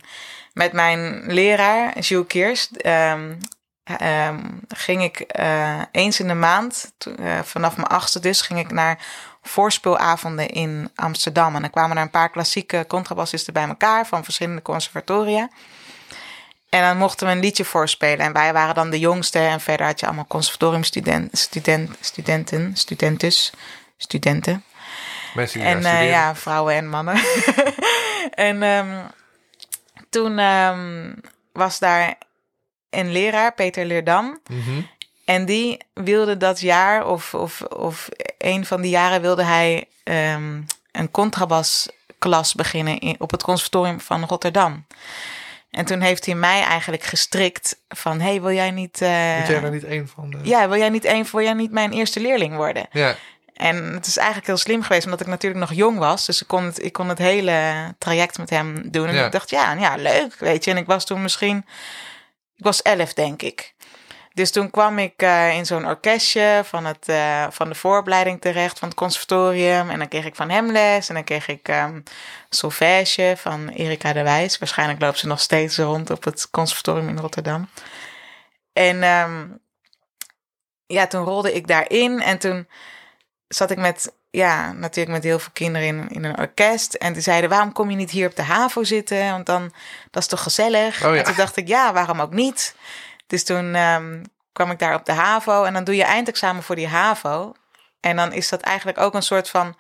[0.54, 3.34] met mijn leraar, Jules Keers, ehm,
[3.84, 8.72] ehm, ging ik eh, eens in de maand, eh, vanaf mijn achtste dus, ging ik
[8.72, 8.98] naar
[9.42, 11.56] voorspeelavonden in Amsterdam.
[11.56, 15.50] En dan kwamen er een paar klassieke contrabassisten bij elkaar van verschillende conservatoria.
[16.72, 18.26] En dan mochten we een liedje voorspelen.
[18.26, 19.40] En wij waren dan de jongste.
[19.40, 23.54] En verder had je allemaal conservatoriumstudenten, student, studenten, studentus,
[23.98, 24.64] studenten.
[25.34, 27.16] mensen die En eh, ja, vrouwen en mannen.
[28.50, 29.00] en ehm,
[30.10, 31.14] toen ehm,
[31.54, 32.18] was daar
[32.90, 34.40] een leraar, Peter Leerdam.
[34.48, 34.82] Mhm.
[35.26, 40.62] En die wilde dat jaar, of, of, of een van die jaren, wilde hij ehm,
[40.92, 44.86] een contrabasklas beginnen in, op het conservatorium van Rotterdam.
[45.72, 48.92] En toen heeft hij mij eigenlijk gestrikt van, hey, wil jij niet...
[49.00, 50.38] Moet jij daar niet een van de...
[50.44, 52.86] ja, wil jij niet, een, wil jij niet mijn eerste leerling worden?
[52.92, 53.16] Ja,
[53.54, 56.26] En het is eigenlijk heel slim geweest, omdat ik natuurlijk nog jong was.
[56.26, 59.08] Dus ik kon het, ik kon het hele traject met hem doen.
[59.08, 59.26] En Ja.
[59.26, 60.72] ik dacht, ja, ja, leuk, weet je.
[60.72, 61.58] En ik was toen misschien,
[62.56, 63.74] ik was elf, denk ik.
[64.34, 68.80] Dus toen kwam ik eh, in zo'n orkestje van, het, eh, van de vooropleiding terecht,
[68.80, 69.90] van het conservatorium.
[69.90, 71.10] En dan kreeg ik van hem les.
[71.10, 72.00] En dan kreeg ik ehm
[72.50, 74.58] solfège van Erika de Wijs.
[74.58, 77.70] Waarschijnlijk loopt ze nog steeds rond op het conservatorium in Rotterdam.
[78.74, 79.48] En ehm,
[80.86, 82.22] ja, toen rolde ik daarin.
[82.22, 82.68] En toen
[83.48, 86.94] zat ik met, ja, natuurlijk met heel veel kinderen in, in een orkest.
[86.94, 89.32] En die zeiden, waarom kom je niet hier op de HAVO zitten?
[89.32, 89.74] Want dan,
[90.12, 91.06] dat is toch gezellig?
[91.06, 91.18] Oh ja.
[91.18, 92.76] En toen dacht ik, ja, waarom ook niet?
[93.32, 95.64] Dus toen ehm, kwam ik daar op de HAVO.
[95.64, 97.54] En dan doe je eindexamen voor die HAVO.
[98.00, 99.76] En dan is dat eigenlijk ook een soort van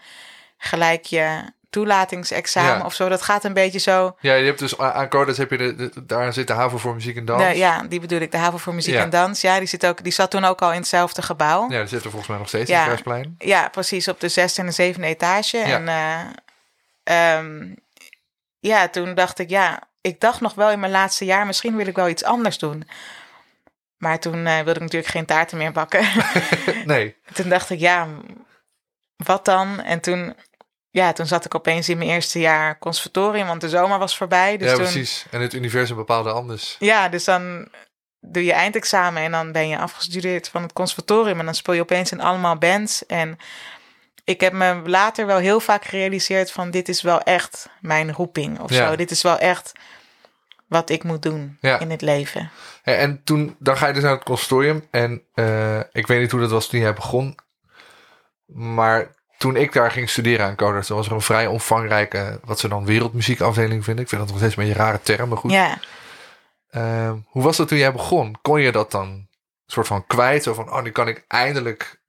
[0.57, 2.85] gelijk je toelatingsexamen Ja.
[2.85, 3.09] of zo.
[3.09, 4.15] Dat gaat een beetje zo.
[4.19, 6.93] Ja, je hebt dus aan Codas heb je de, de- daar zit de HAVO voor
[6.93, 7.55] muziek en dans.
[7.57, 8.31] Ja, die bedoel ik.
[8.31, 9.01] De HAVO voor muziek Ja.
[9.01, 9.41] en dans.
[9.41, 11.69] Ja, die, zit ook, die zat toen ook al in hetzelfde gebouw.
[11.69, 12.75] Ja, die zit er volgens mij nog steeds Ja.
[12.75, 13.35] in het Kersplein.
[13.39, 14.07] Ja, precies.
[14.07, 15.57] Op de zesde en de zevende etage.
[15.57, 15.63] Ja.
[15.65, 15.87] En
[17.03, 17.73] eh, ehm,
[18.59, 21.87] ja, toen dacht ik, ja, ik dacht nog wel in mijn laatste jaar, misschien wil
[21.87, 22.87] ik wel iets anders doen.
[24.01, 26.05] Maar toen eh, wilde ik natuurlijk geen taarten meer bakken.
[26.85, 28.07] Nee, toen dacht ik, ja,
[29.15, 29.81] wat dan?
[29.81, 30.35] En toen,
[30.89, 34.57] ja, toen zat ik opeens in mijn eerste jaar conservatorium, want de zomer was voorbij.
[34.57, 35.25] Dus ja, toen, precies.
[35.31, 36.75] En het universum bepaalde anders.
[36.79, 37.67] ja, dus dan
[38.19, 41.81] doe je eindexamen en dan ben je afgestudeerd van het conservatorium en dan speel je
[41.81, 43.05] opeens in allemaal bands.
[43.05, 43.37] En
[44.23, 48.59] ik heb me later wel heel vaak gerealiseerd van dit is wel echt mijn roeping
[48.59, 48.89] of Ja.
[48.89, 48.95] zo.
[48.95, 49.71] Dit is wel echt
[50.71, 51.79] wat ik moet doen Ja.
[51.79, 52.51] in het leven.
[52.81, 54.87] Hè, En toen, dan ga je dus naar het consortium.
[54.91, 57.35] En eh, ik weet niet hoe dat was toen jij begon.
[58.45, 62.67] Maar toen ik daar ging studeren aan dan was er een vrij omvangrijke, wat ze
[62.67, 64.03] dan wereldmuziekafdeling vinden.
[64.03, 65.51] Ik vind dat nog steeds een beetje een rare term, maar goed.
[65.51, 65.77] Ja,
[66.69, 68.35] Ehm, hoe was dat toen jij begon?
[68.41, 69.27] Kon je dat dan
[69.65, 70.43] soort van kwijt?
[70.43, 72.01] Zo van, oh, nu kan ik eindelijk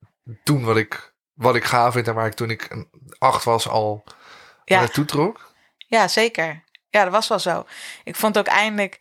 [0.43, 2.85] doen wat ik, wat ik gaaf vind en waar ik toen ik
[3.17, 4.03] acht was al
[4.65, 4.79] ja.
[4.79, 5.51] naartoe trok?
[5.77, 6.63] Ja, zeker.
[6.93, 7.65] Ja, dat was wel zo.
[8.03, 8.99] Ik vond ook eindelijk,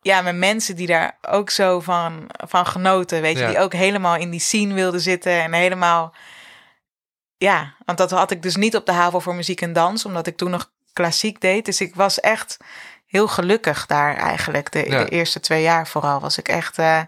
[0.00, 3.48] ja, met mensen die daar ook zo van, van genoten, weet je, Ja.
[3.48, 6.14] die ook helemaal in die scene wilden zitten en helemaal,
[7.36, 10.26] ja, want dat had ik dus niet op de HAVO voor muziek en dans, omdat
[10.26, 11.64] ik toen nog klassiek deed.
[11.64, 12.56] Dus ik was echt
[13.06, 14.72] heel gelukkig daar eigenlijk.
[14.72, 15.04] De, Ja.
[15.04, 17.00] de eerste twee jaar vooral was ik echt, eh,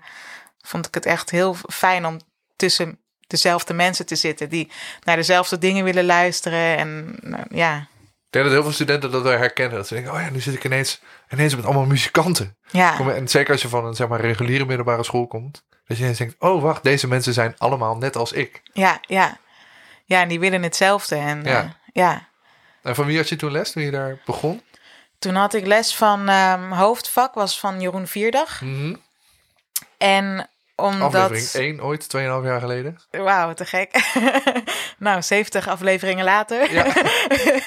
[0.61, 2.21] vond ik het echt heel fijn om
[2.57, 4.71] tussen dezelfde mensen te zitten die
[5.05, 7.87] naar dezelfde dingen willen luisteren en nou, ja.
[8.29, 9.77] Ik denk dat heel veel studenten dat wel herkennen.
[9.77, 12.57] Dat ze denken, oh ja, nu zit ik ineens, ineens met allemaal muzikanten.
[12.71, 13.15] Ja.
[13.15, 15.65] En zeker als je van een zeg maar, reguliere middelbare school komt.
[15.87, 18.61] Dat je ineens denkt, oh wacht, deze mensen zijn allemaal net als ik.
[18.73, 19.39] Ja, ja.
[20.05, 21.17] Ja, en die willen hetzelfde.
[21.17, 21.51] En Ja.
[21.51, 21.77] ja.
[21.93, 22.29] ja.
[22.83, 24.63] En van wie had je toen les toen je daar begon?
[25.19, 28.61] Toen had ik les van ehm, hoofdvak, was van Jeroen Vierdag.
[28.61, 28.95] Mhm.
[29.99, 31.15] En omdat...
[31.15, 32.99] Aflevering 1 ooit, 2,5 jaar geleden.
[33.11, 34.11] Wauw, te gek.
[34.99, 36.73] nou, 70 afleveringen later.
[36.73, 36.87] Ja.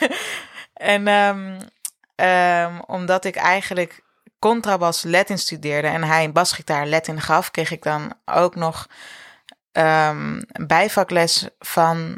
[0.74, 1.60] en ehm,
[2.16, 4.04] ehm, omdat ik eigenlijk
[4.40, 8.88] contrabas Latin studeerde en hij basgitaar Latin gaf, kreeg ik dan ook nog
[9.72, 12.18] ehm, bijvakles van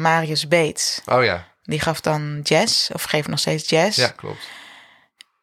[0.00, 1.00] Marius Beets.
[1.06, 3.96] Oh ja, Die gaf dan jazz, of geeft nog steeds jazz.
[3.96, 4.48] ja, klopt.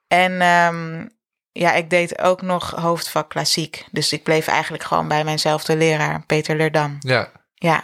[0.08, 1.06] En ehm,
[1.52, 3.86] ja, ik deed ook nog hoofdvak klassiek.
[3.92, 6.98] Dus ik bleef eigenlijk gewoon bij mijnzelfde leraar, Peter Lerdam.
[7.00, 7.84] Ja, Ja,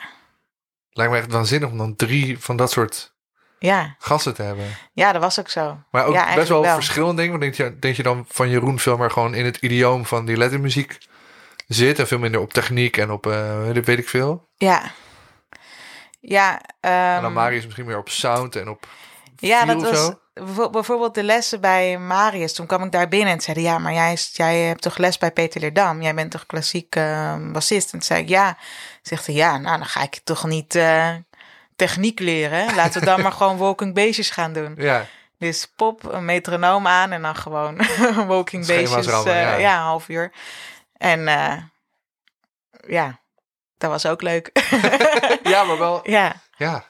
[0.89, 3.15] lijkt me echt waanzinnig om dan drie van dat soort
[3.59, 4.65] ja, gasten te hebben.
[4.93, 5.77] ja, dat was ook zo.
[5.91, 6.75] Maar ook Ja, best wel, wel.
[6.75, 7.39] verschillend denk ik.
[7.39, 10.25] Want denk je, denk je dan van Jeroen veel meer gewoon in het idioom van
[10.25, 10.97] die lettermuziek
[11.67, 11.99] zit.
[11.99, 14.49] En veel minder op techniek en op eh, weet ik- veel.
[14.55, 14.91] Ja.
[16.19, 18.87] Ja, en dan ehm, Marius misschien meer op sound en op
[19.35, 20.19] ja dat was zo.
[20.37, 22.53] Bijvo- bijvoorbeeld de lessen bij Marius.
[22.53, 25.61] Toen kwam ik daar binnen en zeiden, ja, maar jij, hebt toch les bij Peter
[25.61, 26.01] Lerdam?
[26.01, 27.85] Jij bent toch klassiek ehm, bassist?
[27.85, 28.57] En toen zei ik, ja.
[29.01, 31.15] Zegt hij, ja, nou, dan ga ik toch niet eh,
[31.75, 32.75] techniek leren.
[32.75, 34.73] Laten we dan maar gewoon walking bassjes gaan doen.
[34.77, 35.05] Ja,
[35.37, 37.75] Dus pop, een metronoom aan en dan gewoon
[38.27, 39.05] walking bassjes.
[39.07, 39.81] rammen, eh, ja.
[39.81, 40.31] half uur.
[40.97, 41.57] En eh,
[42.87, 43.19] ja,
[43.77, 44.49] dat was ook leuk.
[45.43, 46.83] ja, maar wel ja, Ja.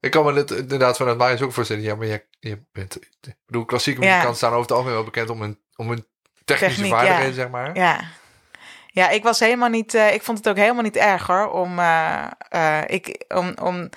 [0.00, 1.82] Ik kan me het inderdaad vanuit Marius ook voorstellen.
[1.82, 2.96] Ja, maar je, je bent...
[3.20, 4.06] Ik bedoel, klassieke Ja.
[4.06, 6.06] muzikanten staan over het algemeen wel bekend om hun, om hun
[6.44, 7.34] technische Techniek, vaardigheden, ja.
[7.34, 7.74] zeg maar.
[7.76, 8.00] ja.
[8.86, 9.94] Ja, ik was helemaal niet.
[9.94, 11.50] eh, ik vond het ook helemaal niet erg hoor.
[11.50, 13.88] Om, eh, eh, ik, om, om.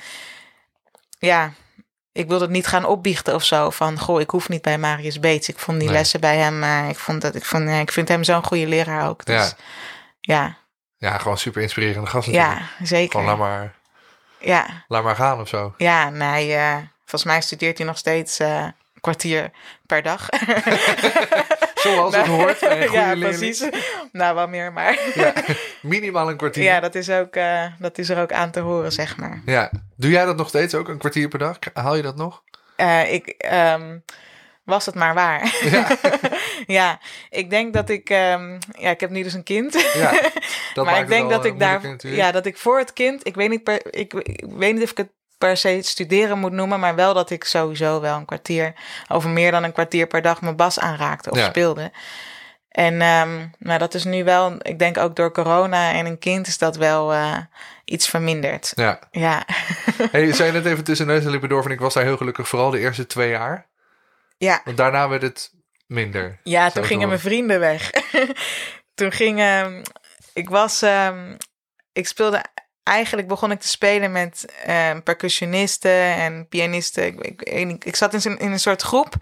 [1.19, 1.53] Ja,
[2.11, 3.69] ik wilde het niet gaan opbiechten of zo.
[3.69, 5.49] Van goh, ik hoef niet bij Marius Beets.
[5.49, 5.97] Ik vond die Nee.
[5.97, 6.63] lessen bij hem.
[6.89, 7.35] ik vond dat.
[7.35, 9.25] Ik, vond, ik vind hem zo'n goede leraar ook.
[9.25, 9.55] Dus,
[10.19, 10.57] ja.
[10.97, 12.59] Ja, gewoon super inspirerende gast natuurlijk.
[12.79, 13.11] Ja, zeker.
[13.11, 13.75] Gewoon laat maar,
[14.41, 15.73] Ja, laat maar gaan of zo.
[15.77, 16.53] ja, nee.
[16.53, 18.57] eh, volvolgens mij studeert hij nog steeds eh,
[18.93, 19.51] een kwartier
[19.85, 20.29] per dag.
[21.81, 23.37] Zoals het hoort bij een goede ja, leerling.
[23.37, 23.69] precies.
[24.11, 24.99] Nou, wel meer, maar.
[25.15, 25.33] Ja,
[25.81, 26.63] minimaal een kwartier.
[26.63, 29.41] Ja, dat is, ook, eh, dat is er ook aan te horen, zeg maar.
[29.45, 29.71] Ja.
[29.95, 31.57] Doe jij dat nog steeds ook, een kwartier per dag?
[31.73, 32.43] Haal je dat nog?
[33.07, 33.97] Ik ehm,
[34.63, 35.55] was het maar waar.
[35.63, 35.87] Ja.
[36.79, 38.09] ja, ik denk dat ik.
[38.09, 39.91] ehm, ja, ik heb nu dus een kind.
[39.93, 40.11] Ja,
[40.73, 41.81] dat maar ik denk dat wel, ik eh, daar.
[41.81, 42.21] natuurlijk.
[42.23, 43.27] Ja, dat ik voor het kind.
[43.27, 46.51] Ik weet, niet per, ik, ik weet niet of ik het per se studeren moet
[46.51, 46.79] noemen.
[46.79, 48.73] Maar wel dat ik sowieso wel een kwartier.
[49.07, 51.45] Over meer dan een kwartier per dag mijn bas aanraakte of Ja.
[51.45, 51.91] speelde.
[52.69, 54.55] En ehm, nou, dat is nu wel.
[54.61, 57.37] Ik denk ook door corona en een kind is dat wel eh,
[57.85, 58.71] iets verminderd.
[58.75, 58.99] Ja.
[59.11, 59.45] Ja.
[60.11, 62.17] Hey, je zei net even tussen neus en lippen door van ik was daar heel
[62.17, 63.69] gelukkig vooral de eerste twee jaar.
[64.45, 64.61] Ja.
[64.65, 65.51] Want daarna werd het
[65.87, 66.39] minder.
[66.43, 67.91] Ja, toen gingen mijn vrienden weg.
[68.95, 69.39] toen ging...
[69.39, 69.83] ehm,
[70.33, 70.81] ik was...
[70.81, 71.35] ehm,
[71.93, 72.43] ik speelde...
[72.83, 77.05] Eigenlijk begon ik te spelen met ehm, percussionisten en pianisten.
[77.07, 79.13] Ik, ik, ik, ik zat in, in een soort groep.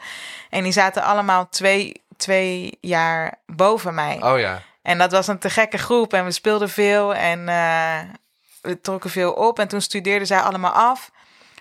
[0.49, 4.23] En die zaten allemaal twee, twee jaar boven mij.
[4.23, 4.61] Oh ja.
[4.81, 7.99] En dat was een te gekke groep en we speelden veel en eh,
[8.61, 9.59] we trokken veel op.
[9.59, 11.11] En toen studeerden zij allemaal af.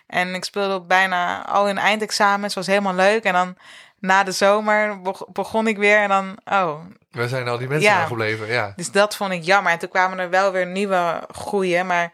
[0.09, 3.25] En ik speelde op bijna al hun eindexamens, was helemaal leuk.
[3.25, 3.57] En dan
[3.99, 6.81] na de zomer beg- begon ik weer en dan, oh.
[7.11, 7.97] Waar zijn al die mensen Ja.
[7.97, 8.47] nou gebleven?
[8.47, 8.73] Ja.
[8.77, 9.73] Dus dat vond ik jammer.
[9.73, 12.12] En toen kwamen er wel weer nieuwe groeien, maar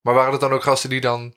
[0.00, 1.34] Maar waren het dan ook gasten die dan...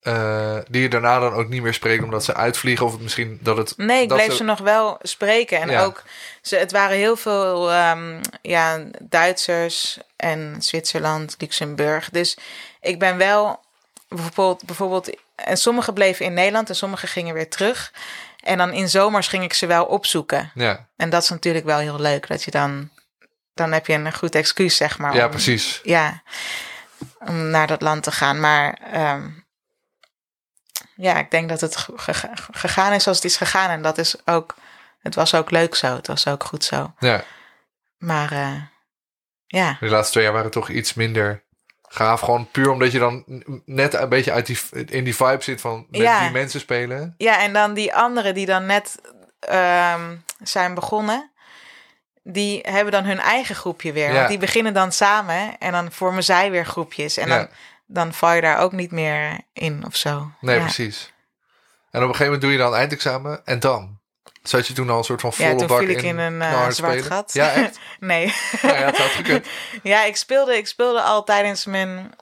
[0.00, 2.86] eh, die je daarna dan ook niet meer spreken omdat ze uitvliegen?
[2.86, 3.74] Of misschien dat het...
[3.76, 5.60] Nee, ik dat bleef ze nog wel spreken.
[5.60, 5.84] En Ja.
[5.84, 6.02] ook,
[6.42, 12.10] ze, het waren heel veel ehm, ja, Duitsers en Zwitserland, Luxemburg.
[12.10, 12.38] Dus
[12.80, 13.64] ik ben wel
[14.08, 15.16] bijvoorbeeld, bijvoorbeeld...
[15.34, 17.92] En sommigen bleven in Nederland en sommigen gingen weer terug.
[18.40, 20.50] En dan in zomers ging ik ze wel opzoeken.
[20.54, 22.26] Ja, En dat is natuurlijk wel heel leuk.
[22.28, 22.90] Dat je dan...
[23.54, 25.14] Dan heb je een goed excuus, zeg maar.
[25.14, 25.80] ja om- precies.
[25.82, 26.22] ja,
[27.18, 28.40] om naar dat land te gaan.
[28.40, 29.28] Maar ehm,
[30.96, 33.70] ja, ik denk dat het ge- ge- gegaan is zoals het is gegaan.
[33.70, 34.54] En dat is ook,
[35.00, 35.94] het was ook leuk zo.
[35.96, 36.94] Het was ook goed zo.
[36.98, 37.24] Ja,
[37.98, 38.62] Maar eh,
[39.46, 41.44] ja, de laatste twee jaar waren toch iets minder
[41.88, 42.20] gaaf.
[42.20, 43.24] Gewoon puur omdat je dan
[43.64, 46.20] net een beetje uit die, in die vibe zit van met Ja.
[46.22, 47.14] die mensen spelen.
[47.18, 49.00] ja, en dan die anderen die dan net
[49.40, 51.30] ehm, zijn begonnen.
[52.22, 54.08] Die hebben dan hun eigen groepje weer.
[54.08, 54.14] Ja.
[54.14, 57.16] Want die beginnen dan samen en dan vormen zij weer groepjes.
[57.16, 57.36] En Ja.
[57.36, 57.48] dan,
[57.86, 60.30] dan val je daar ook niet meer in of zo.
[60.40, 61.12] Nee, precies.
[61.90, 63.95] En op een gegeven moment doe je dan eindexamen en dan?
[64.48, 66.42] Zat je toen al een soort van Ja, volle toen bak viel ik in een
[66.42, 67.04] eh, zwart spelen?
[67.04, 67.32] gat.
[67.32, 67.78] Ja, echt?
[68.00, 68.34] nee.
[68.62, 69.46] Nou ja, het had gekund.
[69.82, 72.14] Ja, ik speelde, ik speelde al tijdens mijn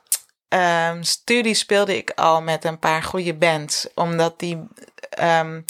[0.49, 3.87] ehm, studie speelde ik al met een paar goede bands.
[3.95, 4.69] Omdat die
[5.11, 5.61] ehm,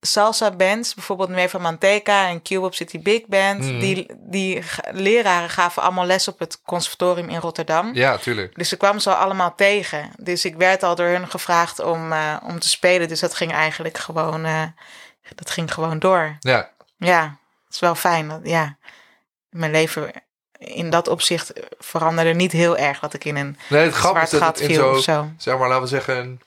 [0.00, 3.78] salsa bands, bijvoorbeeld Nueva Manteca en Cube City Big Band, Mhm.
[3.78, 7.94] die, die leraren gaven allemaal les op het conservatorium in Rotterdam.
[7.94, 8.56] Ja, tuurlijk.
[8.58, 10.10] Dus ik kwam ze al allemaal tegen.
[10.16, 13.08] Dus ik werd al door hun gevraagd om, eh, om te spelen.
[13.08, 14.62] Dus dat ging eigenlijk gewoon, eh,
[15.34, 16.36] dat ging gewoon door.
[16.40, 18.28] Ja, Ja, het is wel fijn.
[18.28, 18.76] dat- Ja,
[19.50, 20.10] mijn leven
[20.58, 24.30] in dat opzicht veranderde niet heel erg dat ik in een nee, het zwart is
[24.30, 25.30] dat gat het in viel zo, of zo.
[25.38, 26.40] zeg maar, laten we zeggen,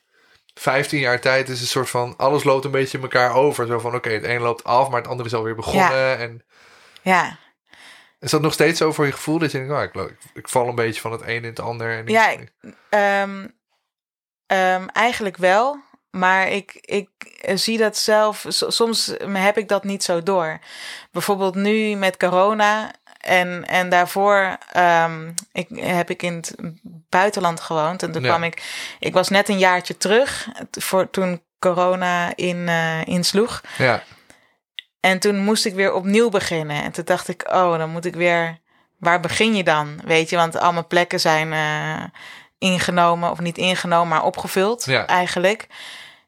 [0.53, 3.67] 15 jaar tijd is een soort van, alles loopt een beetje in elkaar over.
[3.67, 6.17] Zo van, oké, het een loopt af, maar het andere is alweer begonnen.
[6.17, 6.43] En
[7.01, 7.37] Ja,
[8.19, 10.49] is dat nog steeds zo voor je gevoel dat je denkt, oh, ik, ik, ik
[10.49, 11.97] val een beetje van het een in het ander.
[11.97, 12.51] En Ja, ik-
[12.89, 13.47] Ehm,
[14.45, 15.83] ehm, eigenlijk wel.
[16.19, 17.09] Maar ik, ik
[17.55, 18.45] zie dat zelf.
[18.49, 20.59] Soms heb ik dat niet zo door.
[21.11, 22.91] Bijvoorbeeld nu met corona.
[23.19, 26.55] En, en daarvoor ehm, ik, heb ik in het
[27.09, 28.03] buitenland gewoond.
[28.03, 28.27] En toen Ja.
[28.27, 28.63] kwam ik.
[28.99, 30.47] Ik was net een jaartje terug.
[30.71, 33.61] Voor, toen corona in, eh, insloeg.
[33.77, 34.03] ja,
[34.99, 36.83] En toen moest ik weer opnieuw beginnen.
[36.83, 38.59] En toen dacht ik, oh, dan moet ik weer.
[38.99, 39.99] Waar begin je dan?
[40.03, 42.03] Weet je, want al mijn plekken zijn eh,
[42.57, 45.05] ingenomen, of niet ingenomen, maar opgevuld Ja.
[45.07, 45.67] eigenlijk.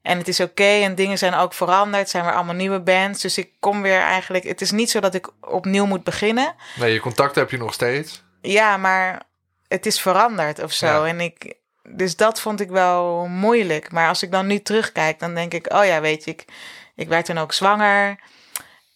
[0.07, 2.09] En het is oké en dingen zijn ook veranderd.
[2.09, 3.21] Zijn weer allemaal nieuwe bands.
[3.21, 4.43] Dus ik kom weer eigenlijk.
[4.43, 6.55] Het is niet zo dat ik opnieuw moet beginnen.
[6.75, 8.23] nee, je contacten heb je nog steeds.
[8.41, 9.21] Ja, maar
[9.67, 10.85] het is veranderd of zo.
[10.85, 11.05] Ja.
[11.05, 13.91] En ik, dus dat vond ik wel moeilijk.
[13.91, 16.45] Maar als ik dan nu terugkijk, dan denk ik, oh ja, weet je, ik,
[16.95, 18.19] ik werd toen ook zwanger.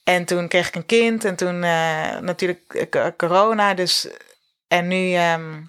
[0.04, 1.26] En toen kreeg ik een kind.
[1.26, 3.74] En toen eh, natuurlijk eh, co- corona.
[3.74, 4.08] Dus,
[4.68, 5.62] en nu, ehm,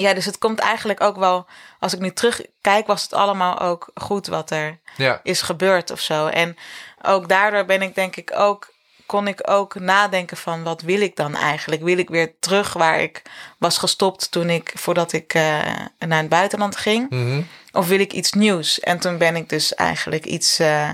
[0.00, 1.46] ja, dus het komt eigenlijk ook wel,
[1.80, 6.00] als ik nu terugkijk, was het allemaal ook goed wat er Ja, is gebeurd of
[6.00, 6.26] zo.
[6.26, 6.56] En
[7.02, 8.76] ook daardoor ben ik denk ik ook
[9.08, 11.82] kon ik ook nadenken van wat wil ik dan eigenlijk?
[11.82, 13.22] Wil ik weer terug waar ik
[13.58, 15.42] was gestopt toen ik voordat ik eh,
[15.98, 17.10] naar het buitenland ging?
[17.10, 17.42] Mhm.
[17.72, 18.80] Of wil ik iets nieuws?
[18.80, 20.90] En toen ben ik dus eigenlijk iets eh,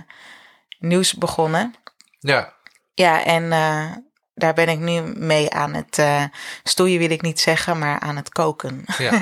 [0.79, 1.75] nieuws begonnen.
[2.21, 2.53] ja,
[2.95, 3.90] Ja, en eh,
[4.35, 6.23] daar ben ik nu mee aan het eh,
[6.62, 8.85] stoeien, wil ik niet zeggen, maar aan het koken.
[8.99, 9.12] ja.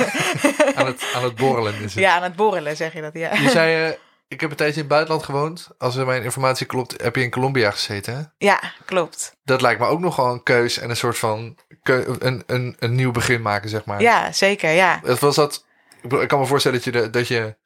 [0.75, 1.93] aan, het, aan het borrelen is het.
[2.05, 3.35] Ja, aan het borrelen zeg je dat, ja.
[3.35, 3.97] Je zei, eh,
[4.29, 5.69] ik heb een tijdje in het buitenland gewoond.
[5.79, 8.15] Als er mijn informatie klopt, heb je in Colombia gezeten.
[8.17, 8.23] hè?
[8.47, 9.37] Ja, klopt.
[9.45, 13.11] Dat lijkt me ook nogal een keus en een soort van een, een, een nieuw
[13.13, 14.01] begin maken, zeg maar.
[14.01, 15.01] Ja, zeker, ja.
[15.05, 15.67] Het was dat,
[16.21, 17.57] ik kan me voorstellen dat je, de, dat je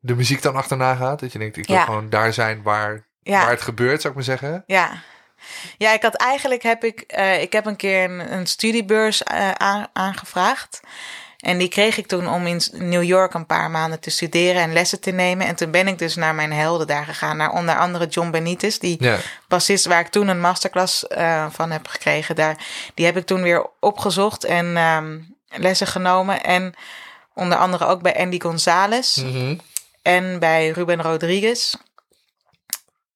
[0.00, 1.20] de muziek dan achterna gaat.
[1.20, 1.84] Dat je denkt, ik wil Ja.
[1.84, 3.40] gewoon daar zijn waar, Ja.
[3.40, 4.62] waar het gebeurt, zou ik maar zeggen.
[4.66, 4.90] Ja.
[5.78, 9.50] Ja, ik had eigenlijk heb ik, eh, ik heb een keer een, een studiebeurs eh,
[9.50, 10.80] aan- aangevraagd.
[11.38, 14.72] En die kreeg ik toen om in New York een paar maanden te studeren en
[14.72, 15.46] lessen te nemen.
[15.46, 17.36] En toen ben ik dus naar mijn helden daar gegaan.
[17.36, 19.16] Naar onder andere John Benitez, die Ja,
[19.48, 22.36] bassist waar ik toen een masterclass eh, van heb gekregen.
[22.36, 22.56] Daar,
[22.94, 26.42] die heb ik toen weer opgezocht en ehm, lessen genomen.
[26.44, 26.74] En
[27.34, 29.56] onder andere ook bij Andy Gonzalez Mhm.
[30.02, 31.74] en bij Ruben Rodriguez.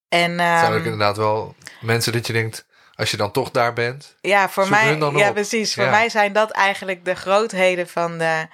[0.08, 3.72] En, Het zijn ook inderdaad wel mensen dat je denkt, als je dan toch daar
[3.72, 4.14] bent.
[4.20, 5.34] Ja, voor mij, ja, op.
[5.34, 5.74] precies.
[5.74, 5.90] Voor Ja.
[5.90, 8.46] mij zijn dat eigenlijk de grootheden van de,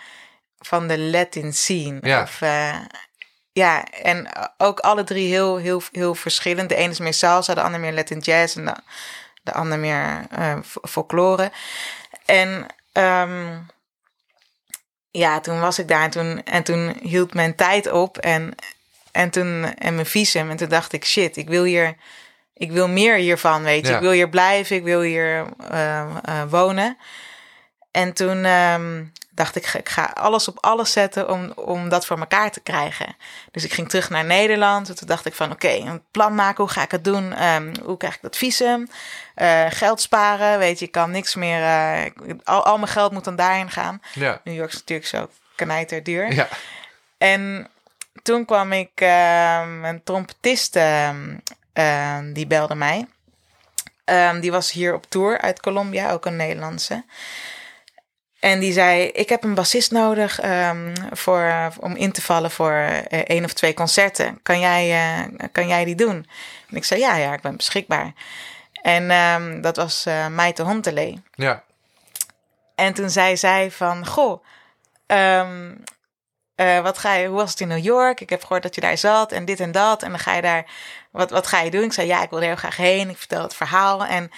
[0.59, 1.99] van de Latin scene.
[2.03, 2.23] Ja.
[2.23, 2.77] Of, eh,
[3.53, 6.69] ja, en ook alle drie heel, heel, heel verschillend.
[6.69, 8.75] De ene is meer salsa, de ander meer Latin jazz en de,
[9.43, 10.27] de ander meer
[10.65, 11.51] fo- folklore.
[12.25, 13.59] En ehm,
[15.11, 18.55] ja, toen was ik daar en toen, en toen hield mijn tijd op en,
[19.13, 20.51] en, toen, en mijn visum.
[20.51, 21.97] En toen dacht ik, shit, ik wil hier,
[22.59, 23.91] ik wil meer hiervan, weet je.
[23.91, 23.97] Ja.
[23.97, 26.97] Ik wil hier blijven, ik wil hier eh, eh, wonen.
[27.91, 32.19] En toen ehm, dacht ik, ik ga alles op alles zetten om, om dat voor
[32.19, 33.17] elkaar te krijgen.
[33.51, 34.89] Dus ik ging terug naar Nederland.
[34.89, 36.65] En toen dacht ik van, oké, een plan maken.
[36.65, 37.33] Hoe ga ik het doen?
[37.33, 38.89] Ehm, hoe krijg ik dat visum?
[39.35, 41.63] Eh, geld sparen, weet je, ik kan niks meer.
[41.63, 42.11] eh,
[42.45, 44.03] al, al mijn geld moet dan daarheen gaan.
[44.13, 44.41] Ja.
[44.45, 46.33] New York is natuurlijk zo knijter duur.
[46.33, 46.49] Ja.
[47.19, 47.69] En
[48.23, 50.79] toen kwam ik, ehm, een trompetist,
[51.79, 53.07] ehm, die belde mij.
[54.05, 57.05] Ehm, die was hier op tour uit Colombia, ook een Nederlandse.
[58.41, 62.73] En die zei, ik heb een bassist nodig ehm, voor, om in te vallen voor
[62.73, 64.39] eh, één of twee concerten.
[64.43, 66.27] Kan jij, eh, kan jij die doen?
[66.71, 68.13] En ik zei, ja, ja, ik ben beschikbaar.
[68.83, 71.23] En dat was eh Maite Hontelee.
[71.35, 71.63] Ja.
[72.75, 74.45] En toen zei zij van, goh,
[76.59, 78.21] eh, wat ga je, hoe was het in New York?
[78.21, 80.03] Ik heb gehoord dat je daar zat en dit en dat.
[80.03, 80.67] En dan ga je daar,
[81.11, 81.83] wat, wat ga je doen?
[81.83, 83.11] Ik zei, ja, ik wil er heel graag heen.
[83.11, 84.05] Ik vertel het verhaal.
[84.05, 84.31] En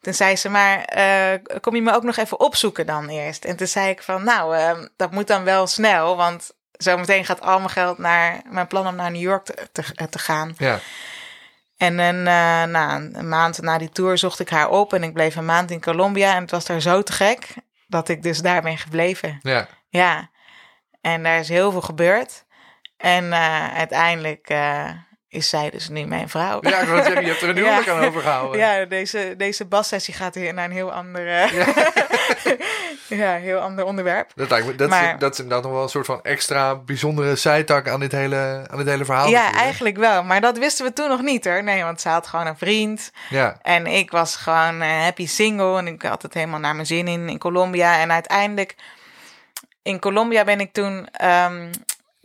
[0.00, 3.44] toen zei ze, maar eh, kom je me ook nog even opzoeken dan eerst?
[3.44, 7.40] En toen zei ik van, nou, eh, dat moet dan wel snel, want zometeen gaat
[7.40, 10.54] al mijn geld naar mijn plan om naar New York te, te, te gaan.
[10.56, 10.78] Ja.
[11.76, 15.36] En een, na een maand na die tour zocht ik haar op en ik bleef
[15.36, 16.34] een maand in Colombia.
[16.34, 17.54] En het was daar zo te gek
[17.86, 19.38] dat ik dus daar ben gebleven.
[19.42, 19.68] Ja.
[19.88, 20.30] Ja,
[21.00, 22.44] en daar is heel veel gebeurd.
[22.96, 24.84] En eh, uiteindelijk eh,
[25.28, 26.58] is zij dus nu mijn vrouw.
[26.60, 27.62] Ja, ik wil zeggen, je hebt er een Ja.
[27.62, 28.60] huwelijk aan overgehouden.
[28.60, 31.46] Ja, deze, deze bassessie gaat weer naar een heel ander, Ja.
[33.08, 34.30] ja, heel ander onderwerp.
[34.34, 37.36] Dat, lijkt me, dat, is, dat is inderdaad nog wel een soort van extra bijzondere
[37.36, 39.28] zijtak aan dit hele, aan dit hele verhaal.
[39.28, 40.22] ja, eigenlijk wel.
[40.24, 41.62] Maar dat wisten we toen nog niet hoor.
[41.62, 43.10] Nee, want ze had gewoon een vriend.
[43.28, 46.86] Ja, En ik was gewoon eh, happy single en ik had het helemaal naar mijn
[46.86, 47.98] zin in in Colombia.
[47.98, 48.74] En uiteindelijk
[49.88, 51.72] in Colombia ben ik toen, ehm,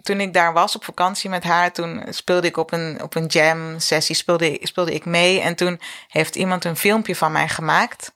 [0.02, 3.26] toen ik daar was op vakantie met haar, toen speelde ik op een, op een
[3.26, 5.40] jam sessie, speelde, speelde ik mee.
[5.40, 8.14] En toen heeft iemand een filmpje van mij gemaakt.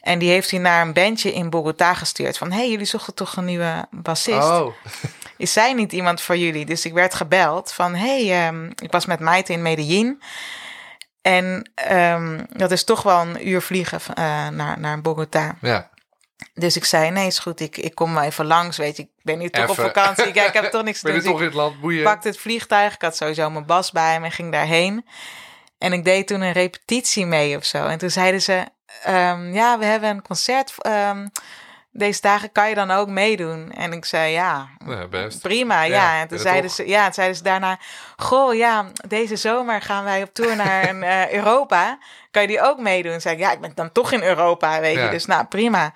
[0.00, 2.38] En die heeft hij naar een bandje in Bogota gestuurd.
[2.38, 4.48] Van, hé, hey, jullie zochten toch een nieuwe bassist?
[4.48, 4.74] Oh,
[5.36, 6.64] is zij niet iemand voor jullie?
[6.64, 10.22] Dus ik werd gebeld van, hey, ehm, ik was met Maite in Medellin.
[11.22, 15.56] En ehm, dat is toch wel een uur vliegen eh, naar, naar Bogota.
[15.60, 15.92] ja.
[16.54, 19.02] Dus ik zei, nee, is goed, ik, ik kom wel even langs, weet je.
[19.02, 21.22] Ik ben nu toch op vakantie, Kijk, ik heb toch niks te Ben doen.
[21.22, 21.98] je Dus toch in het land boeien?
[21.98, 25.06] ik pakte het vliegtuig, ik had sowieso mijn bas bij me en ging daarheen.
[25.78, 27.86] En ik deed toen een repetitie mee of zo.
[27.86, 28.64] En toen zeiden ze,
[29.02, 31.26] ehm, ja, we hebben een concert ehm,
[31.90, 33.72] deze dagen, kan je dan ook meedoen?
[33.72, 35.40] En ik zei, ja, Ja, best.
[35.42, 35.94] Prima, ja.
[36.14, 36.74] Ja, en toen zeiden toch?
[36.74, 37.78] ze, ja, toen zeiden ze daarna,
[38.16, 41.98] goh, ja, deze zomer gaan wij op tour naar een, eh, Europa.
[42.30, 43.12] Kan je die ook meedoen?
[43.12, 45.08] Toen zei ik, ja, ik ben dan toch in Europa, weet je.
[45.08, 45.92] Dus nou, prima.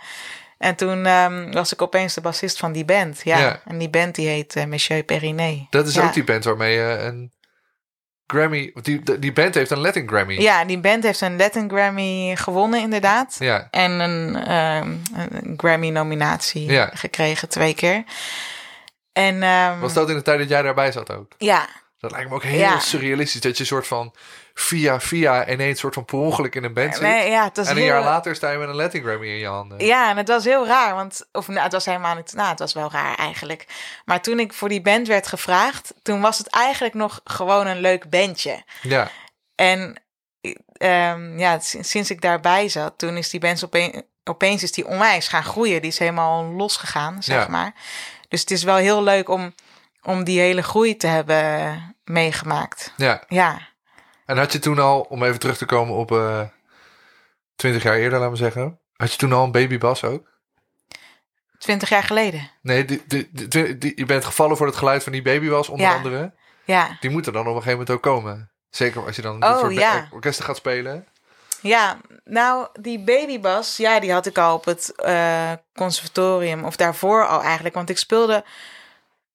[0.59, 3.21] En toen ehm, was ik opeens de bassist van die band.
[3.25, 3.61] Ja, Ja.
[3.65, 5.67] en die band die heet eh, Monsieur Periné.
[5.71, 6.05] Dat is ja.
[6.07, 7.33] ook die band waarmee je een
[8.27, 8.73] Grammy...
[8.83, 10.35] Die, die band heeft een Latin Grammy.
[10.41, 13.37] Ja, die band heeft een Latin Grammy gewonnen, inderdaad.
[13.39, 13.69] Ja.
[13.71, 16.91] En een, ehm, een Grammy-nominatie Ja.
[16.95, 18.05] gekregen, twee keer.
[19.13, 21.33] En ehm, Was dat in de tijd dat jij daarbij zat ook?
[21.39, 21.69] ja,
[21.99, 23.41] Dat lijkt me ook heel surrealistisch.
[23.41, 24.15] Dat je soort van
[24.61, 27.03] via via ineens soort van per ongeluk in een band zit.
[27.03, 29.27] nee, ja, het was en een heel- jaar later sta je met een Latin Grammy
[29.27, 29.85] in je handen.
[29.85, 32.33] Ja, en het was heel raar, want of nou, het was helemaal niet.
[32.35, 33.67] Nou, het was wel raar eigenlijk.
[34.05, 37.81] Maar toen ik voor die band werd gevraagd, toen was het eigenlijk nog gewoon een
[37.81, 38.63] leuk bandje.
[38.83, 39.11] Ja.
[39.55, 40.03] En
[40.73, 44.87] ehm, ja, sinds, sinds ik daarbij zat, toen is die band opeens, opeens is die
[44.87, 45.83] onwijs gaan groeien.
[45.83, 47.49] Die is helemaal losgegaan, zeg Ja.
[47.49, 47.73] maar.
[48.29, 49.55] Dus het is wel heel leuk om,
[50.03, 52.93] om die hele groei te hebben meegemaakt.
[52.97, 53.23] ja.
[53.29, 53.68] Ja,
[54.29, 56.41] En had je toen al, om even terug te komen op eh
[57.57, 58.81] 20 jaar eerder, laten we zeggen.
[58.97, 60.37] Had je toen al een babybas ook?
[61.59, 62.51] twintig jaar geleden.
[62.63, 65.87] Nee, die, die, die- die- je bent gevallen voor het geluid van die babybas, onder
[65.87, 65.95] Ja.
[65.97, 66.35] andere.
[66.65, 68.51] Ja, Die moet er dan op een gegeven moment ook komen.
[68.71, 70.09] Zeker als je dan Oh, voor ja.
[70.11, 71.07] orkesten gaat spelen.
[71.61, 76.65] Ja, nou, die babybas, ja, die had ik al op het eh, conservatorium.
[76.65, 77.75] Of daarvoor al eigenlijk.
[77.75, 78.45] Want ik speelde,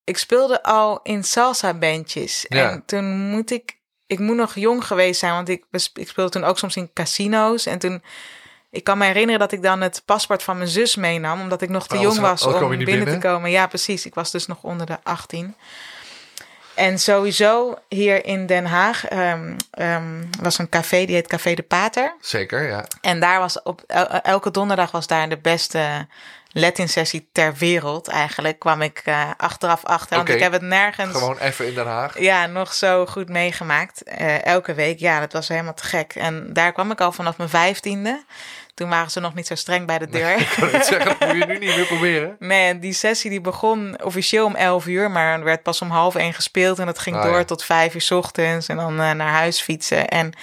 [0.03, 2.45] ik speelde al in salsa-bandjes.
[2.47, 2.69] Ja.
[2.71, 3.81] En toen moet ik...
[4.07, 7.65] Ik moet nog jong geweest zijn, want ik, ik speelde toen ook soms in casino's.
[7.65, 8.03] En toen...
[8.71, 11.41] Ik kan me herinneren dat ik dan het paspoort van mijn zus meenam.
[11.41, 13.51] Omdat ik nog te Oh, jong was anders om binnen, te komen.
[13.51, 14.05] Ja, precies.
[14.05, 15.55] Ik was dus nog onder de 18.
[16.73, 21.63] En sowieso hier in Den Haag ehm, ehm, was een café, die heet Café de
[21.63, 22.15] Pater.
[22.21, 22.85] Zeker, ja.
[23.01, 26.07] En daar was op el- elke donderdag was daar de beste
[26.55, 28.07] Latin sessie ter wereld.
[28.07, 31.87] Eigenlijk kwam ik eh, achteraf achter, want ik heb het nergens Gewoon even in Den
[31.87, 32.19] Haag.
[32.19, 34.03] ja, nog zo goed meegemaakt.
[34.03, 36.15] Eh, elke week, ja, dat was helemaal te gek.
[36.15, 38.23] En daar kwam ik al vanaf mijn vijftiende.
[38.73, 40.37] Toen waren ze nog niet zo streng bij de deur.
[40.39, 42.35] Ik kan zeggen, dat moet je nu niet meer proberen.
[42.49, 45.89] Nee, en die sessie die begon officieel om 11 uur, maar er werd pas om
[45.89, 47.43] half één gespeeld en dat ging Ah, door ja.
[47.43, 50.07] tot vijf uur 's ochtends en dan eh, naar huis fietsen.
[50.07, 50.33] En,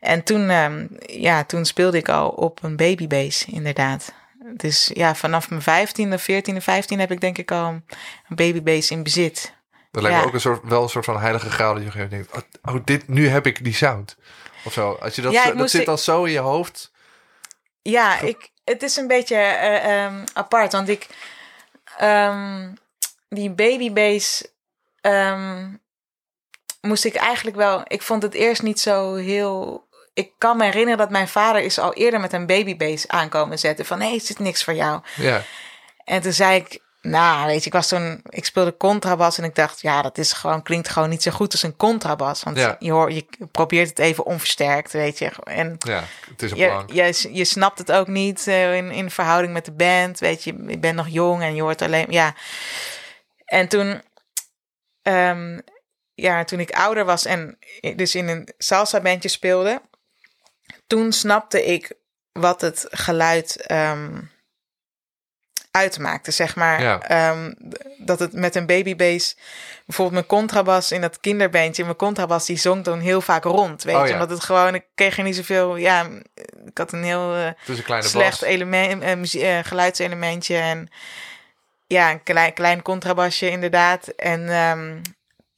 [0.00, 4.12] en toen, ehm, ja, toen speelde ik al op een babybase, inderdaad.
[4.52, 7.84] Dus ja, vanaf mijn 15e, 14e, 15e heb ik denk ik al een
[8.28, 9.54] babybase in bezit.
[9.90, 11.74] Dat lijkt me ook een soort, wel een soort van heilige graal.
[11.74, 12.32] Dat je denkt,
[12.62, 14.16] oh, dit, nu heb ik die sound.
[14.64, 14.92] Of zo.
[15.00, 16.92] Als je dat, Ja, zo- ik dat moest- zit dan zo in je hoofd.
[17.82, 21.06] Ja, ik, het is een beetje eh, ehm, apart, want ik
[21.98, 22.72] ehm,
[23.28, 24.50] die babybase
[25.00, 25.68] ehm,
[26.80, 27.82] moest ik eigenlijk wel.
[27.86, 29.83] Ik vond het eerst niet zo heel.
[30.14, 33.84] Ik kan me herinneren dat mijn vader is al eerder met een babybase aankomen zetten
[33.86, 35.00] van hé, hey, is dit niks voor jou?
[35.16, 35.42] Ja,
[36.04, 39.54] En toen zei ik, nou, weet je, ik was toen, ik speelde contrabas en ik
[39.54, 42.42] dacht, ja, dat is gewoon, klinkt gewoon niet zo goed als een contrabas.
[42.42, 42.76] Want Ja.
[42.78, 45.30] je, hoort, je probeert het even onversterkt, weet je.
[45.44, 49.10] En ja, het is een je, je, je snapt het ook niet eh, in, in
[49.10, 50.18] verhouding met de band.
[50.18, 52.06] Weet je, je bent nog jong en je hoort alleen.
[52.08, 52.34] Ja.
[53.44, 54.02] En toen,
[55.02, 55.58] ehm,
[56.14, 57.58] ja, toen ik ouder was en
[57.96, 59.82] dus in een salsa bandje speelde,
[60.94, 61.92] toen snapte ik
[62.32, 64.20] wat het geluid ehm,
[65.70, 66.30] uitmaakte.
[66.30, 67.00] Zeg maar Ja.
[67.00, 67.52] ehm,
[67.98, 69.36] dat het met een babybass,
[69.86, 73.82] bijvoorbeeld mijn contrabas in dat kinderbandje, mijn contrabas die zong dan heel vaak rond.
[73.82, 74.12] Weet Oh, je, ja.
[74.12, 76.08] omdat het gewoon, ik kreeg er niet zoveel, ja,
[76.66, 77.34] ik had een heel
[77.66, 78.48] is een kleine slecht bas.
[78.48, 80.88] element, muzie- eh, geluidselementje en
[81.86, 84.06] ja, een klein, klein contrabasje inderdaad.
[84.08, 85.00] En ehm,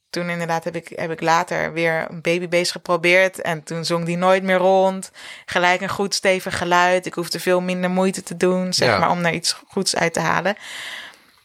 [0.09, 4.17] toen inderdaad heb ik, heb ik later weer een babybass geprobeerd en toen zong die
[4.17, 5.11] nooit meer rond.
[5.45, 7.05] Gelijk een goed stevig geluid.
[7.05, 8.97] Ik hoefde veel minder moeite te doen, zeg Ja.
[8.97, 10.55] maar, om er iets goeds uit te halen.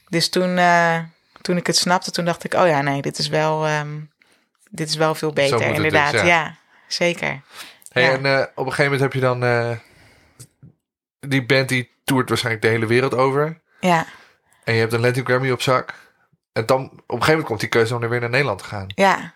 [0.08, 0.98] Dus toen, eh,
[1.40, 3.98] toen ik het snapte, toen dacht ik, oh ja, nee, dit is wel, ehm,
[4.70, 6.12] dit is wel veel beter, dus, inderdaad.
[6.12, 6.24] ja.
[6.24, 6.56] ja.
[6.86, 7.40] zeker.
[7.92, 8.10] Hey, Ja.
[8.10, 9.44] En eh, op een gegeven moment heb je dan...
[9.44, 9.70] eh,
[11.20, 13.60] die band die toert waarschijnlijk de hele wereld over.
[13.80, 14.06] Ja,
[14.64, 15.94] En je hebt een Latin Grammy op zak.
[16.52, 18.64] En dan op een gegeven moment komt die keuze om er weer naar Nederland te
[18.64, 18.86] gaan.
[18.94, 19.32] ja.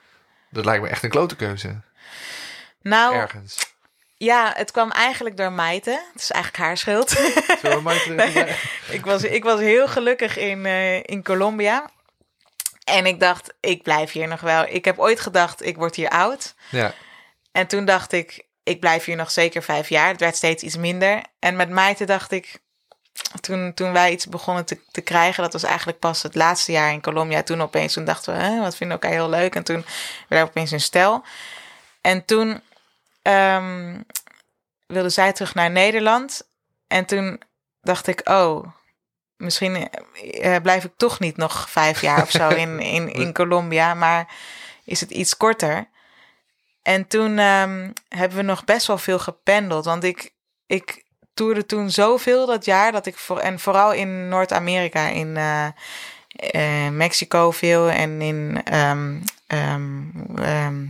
[0.50, 1.80] Dat lijkt me echt een klote keuze.
[2.82, 3.74] Nou, Ergens.
[4.16, 5.90] Ja, het kwam eigenlijk door Maite.
[6.12, 7.18] Het is eigenlijk haar schuld.
[7.62, 8.56] Even bij?
[8.96, 11.90] ik, was, ik was heel gelukkig in, eh, in Colombia.
[12.84, 14.66] En ik dacht, ik blijf hier nog wel.
[14.68, 16.54] Ik heb ooit gedacht, ik word hier oud.
[16.70, 16.94] Ja,
[17.52, 20.08] En toen dacht ik, ik blijf hier nog zeker vijf jaar.
[20.08, 21.22] Het werd steeds iets minder.
[21.38, 22.58] En met Maite dacht ik,
[23.40, 26.92] toen, toen wij iets begonnen te, te krijgen, dat was eigenlijk pas het laatste jaar
[26.92, 27.42] in Colombia.
[27.42, 29.54] Toen opeens, toen dachten we, hè, wat vinden we elkaar heel leuk.
[29.54, 29.84] En toen
[30.28, 31.24] werden we opeens een stel.
[32.00, 32.60] En toen
[33.22, 34.00] ehm,
[34.86, 36.48] wilde zij terug naar Nederland.
[36.86, 37.42] En toen
[37.80, 38.66] dacht ik, oh,
[39.36, 39.88] misschien
[40.40, 43.94] eh, blijf ik toch niet nog vijf jaar of zo in, in, in Colombia.
[43.94, 44.34] Maar
[44.84, 45.88] is het iets korter.
[46.82, 49.84] En toen ehm, hebben we nog best wel veel gependeld.
[49.84, 50.32] Want ik,
[50.66, 51.04] ik
[51.36, 55.66] toerde toen zoveel dat jaar dat ik voor en vooral in Noord-Amerika, in eh,
[56.86, 60.02] eh, Mexico veel en in ehm, ehm,
[60.36, 60.86] ehm,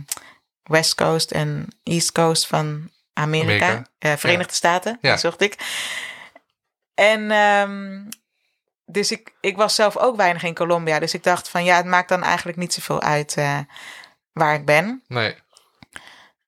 [0.63, 3.89] West Coast en East Coast van Amerika, Amerika.
[3.99, 5.17] eh, Verenigde Staten, Ja.
[5.17, 5.55] zocht ik.
[6.93, 7.27] En
[8.85, 10.99] dus ik, ik was zelf ook weinig in Colombia.
[10.99, 13.35] Dus ik dacht van ja, het maakt dan eigenlijk niet zoveel uit
[14.31, 15.03] waar ik ben.
[15.07, 15.35] nee.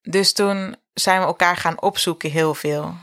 [0.02, 2.94] Dus toen zijn we elkaar gaan opzoeken heel veel.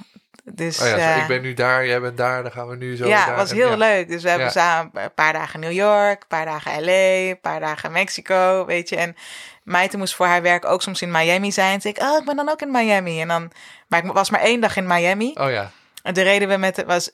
[0.53, 2.75] Dus, Oh ja, zo, eh, ik ben nu daar, jij bent daar, dan gaan we
[2.75, 4.07] nu zo ja, het was heel leuk.
[4.07, 6.91] Dus we hebben samen een paar dagen New York, een paar dagen LA,
[7.29, 8.95] een paar dagen Mexico, weet je.
[8.95, 9.15] En
[9.63, 11.81] Meite moest voor haar werk ook soms in Miami zijn.
[11.81, 13.21] Zei ik, oh, ik ben dan ook in Miami.
[13.21, 13.51] En dan,
[13.87, 15.31] maar ik was maar één dag in Miami.
[15.39, 15.71] Oh ja,
[16.03, 17.11] En de reden we met, was,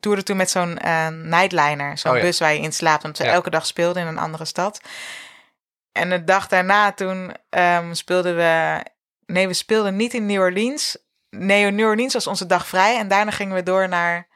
[0.00, 2.22] toerden toen met zo'n eh, nightliner, zo'n Oh ja.
[2.22, 3.30] bus waar je in slaapt, we Ja.
[3.32, 4.80] elke dag speelden in een andere stad.
[5.92, 8.80] En de dag daarna toen ehm, speelden we,
[9.26, 10.96] nee, we speelden niet in New Orleans.
[11.30, 14.28] Nee, New Orleans was onze dag vrij en daarna gingen we door naar,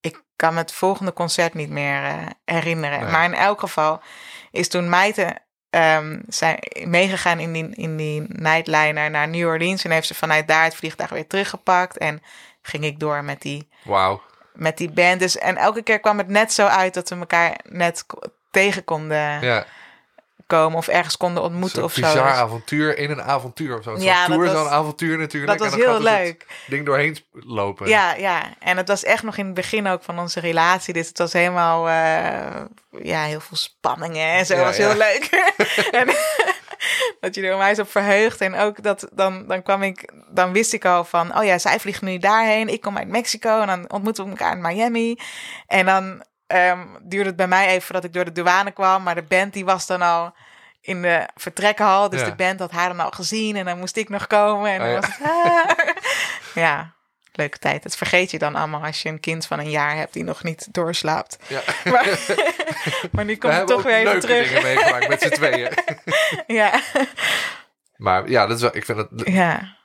[0.00, 3.00] ik kan me het volgende concert niet meer eh, herinneren.
[3.00, 3.10] Nee.
[3.10, 4.02] Maar in elk geval
[4.50, 5.36] is toen Meite
[5.70, 9.84] ehm, zijn meegegaan in die, in die nightliner naar New Orleans.
[9.84, 11.98] En heeft ze vanuit daar het vliegtuig weer teruggepakt.
[11.98, 12.22] En
[12.62, 14.22] ging ik door met die, wauw.
[14.52, 15.20] met die band.
[15.20, 18.18] Dus, en elke keer kwam het net zo uit dat we elkaar net ko-
[18.50, 19.66] tegen konden Ja,
[20.50, 22.00] tegenkomen of ergens konden ontmoeten of zo.
[22.00, 23.94] bizar Dus avontuur in een avontuur of zo.
[23.94, 25.58] Zo'n Ja, tour, zo'n avontuur natuurlijk.
[25.58, 26.44] dat was en dan heel dus leuk.
[26.48, 27.88] het ding doorheen lopen.
[27.88, 28.42] Ja, ja.
[28.58, 30.94] En het was echt nog in het begin ook van onze relatie.
[30.94, 32.60] Dus het was helemaal, eh,
[33.02, 34.54] ja, heel veel spanningen en zo.
[34.54, 34.88] Ja, was ja.
[34.88, 35.52] heel leuk.
[36.00, 36.14] en
[37.20, 38.40] dat je er onwijs op verheugt.
[38.40, 41.80] En ook dat, dan, dan kwam ik, dan wist ik al van, oh ja, zij
[41.80, 42.68] vliegt nu daarheen.
[42.68, 45.18] Ik kom uit Mexico en dan ontmoeten we elkaar in Miami.
[45.66, 49.02] En dan ehm, duurde het bij mij even voordat ik door de douane kwam.
[49.02, 50.34] Maar de band die was dan al
[50.80, 52.08] in de vertrekkenhal.
[52.08, 52.26] Dus Ja.
[52.26, 53.56] de band had haar dan al gezien.
[53.56, 54.70] En dan moest ik nog komen.
[54.70, 55.00] En dan Oh ja.
[55.00, 55.94] was het, ah.
[56.54, 56.92] ja,
[57.32, 57.82] leuke tijd.
[57.82, 60.42] Dat vergeet je dan allemaal als je een kind van een jaar hebt die nog
[60.42, 61.38] niet doorslaapt.
[61.46, 61.60] Ja.
[61.90, 62.18] Maar,
[63.12, 64.48] maar nu We komt het toch weer even terug.
[64.48, 65.72] dingen meegemaakt met z'n tweeën.
[66.46, 66.80] Ja,
[67.96, 69.08] Maar ja, dat is wel, ik vind dat...
[69.28, 69.78] ja.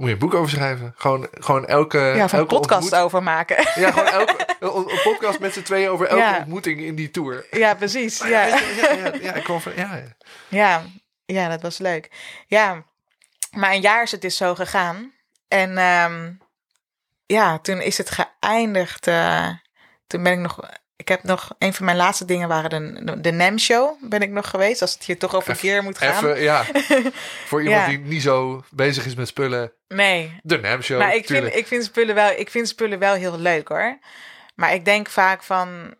[0.00, 0.94] Moet je een boek over schrijven?
[0.96, 1.98] Gewoon, gewoon elke...
[1.98, 3.56] ja of een elke podcast ontmoet- over maken.
[3.74, 6.38] Ja, gewoon elke, een, een podcast met z'n tweeën over elke Ja.
[6.38, 7.46] ontmoeting in die tour.
[7.50, 8.18] Ja, precies.
[8.18, 8.46] Ja, Ja.
[8.56, 9.72] ja, ja, ja, ik kwam van...
[9.76, 10.14] Ja, ja.
[10.48, 10.82] Ja,
[11.24, 12.10] ja, dat was leuk.
[12.46, 12.84] Ja,
[13.50, 15.12] maar een jaar is het dus zo gegaan.
[15.48, 16.32] En ehm,
[17.26, 19.06] ja, toen is het geëindigd.
[19.06, 19.48] eh,
[20.06, 20.58] toen ben ik nog...
[21.00, 21.50] Ik heb nog...
[21.58, 23.96] Een van mijn laatste dingen waren de, de, NAM-show.
[24.00, 24.82] Ben ik nog geweest.
[24.82, 26.26] Als het hier toch over gear moet gaan.
[26.26, 26.64] Even, ja.
[27.46, 27.88] Voor iemand Ja.
[27.88, 29.72] die niet zo bezig is met spullen.
[29.88, 33.14] Nee, De NAM Show, maar ik vind, ik, vind spullen wel, ik vind spullen wel
[33.14, 33.98] heel leuk hoor.
[34.54, 35.94] Maar ik denk vaak van...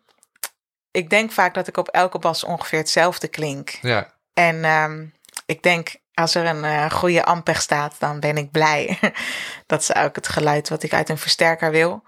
[0.91, 3.69] Ik denk vaak dat ik op elke bas ongeveer hetzelfde klink.
[3.81, 5.05] Ja, En ehm,
[5.45, 8.99] ik denk, als er een eh, goede ampeg staat, dan ben ik blij.
[9.67, 12.03] dat is ook het geluid wat ik uit een versterker wil.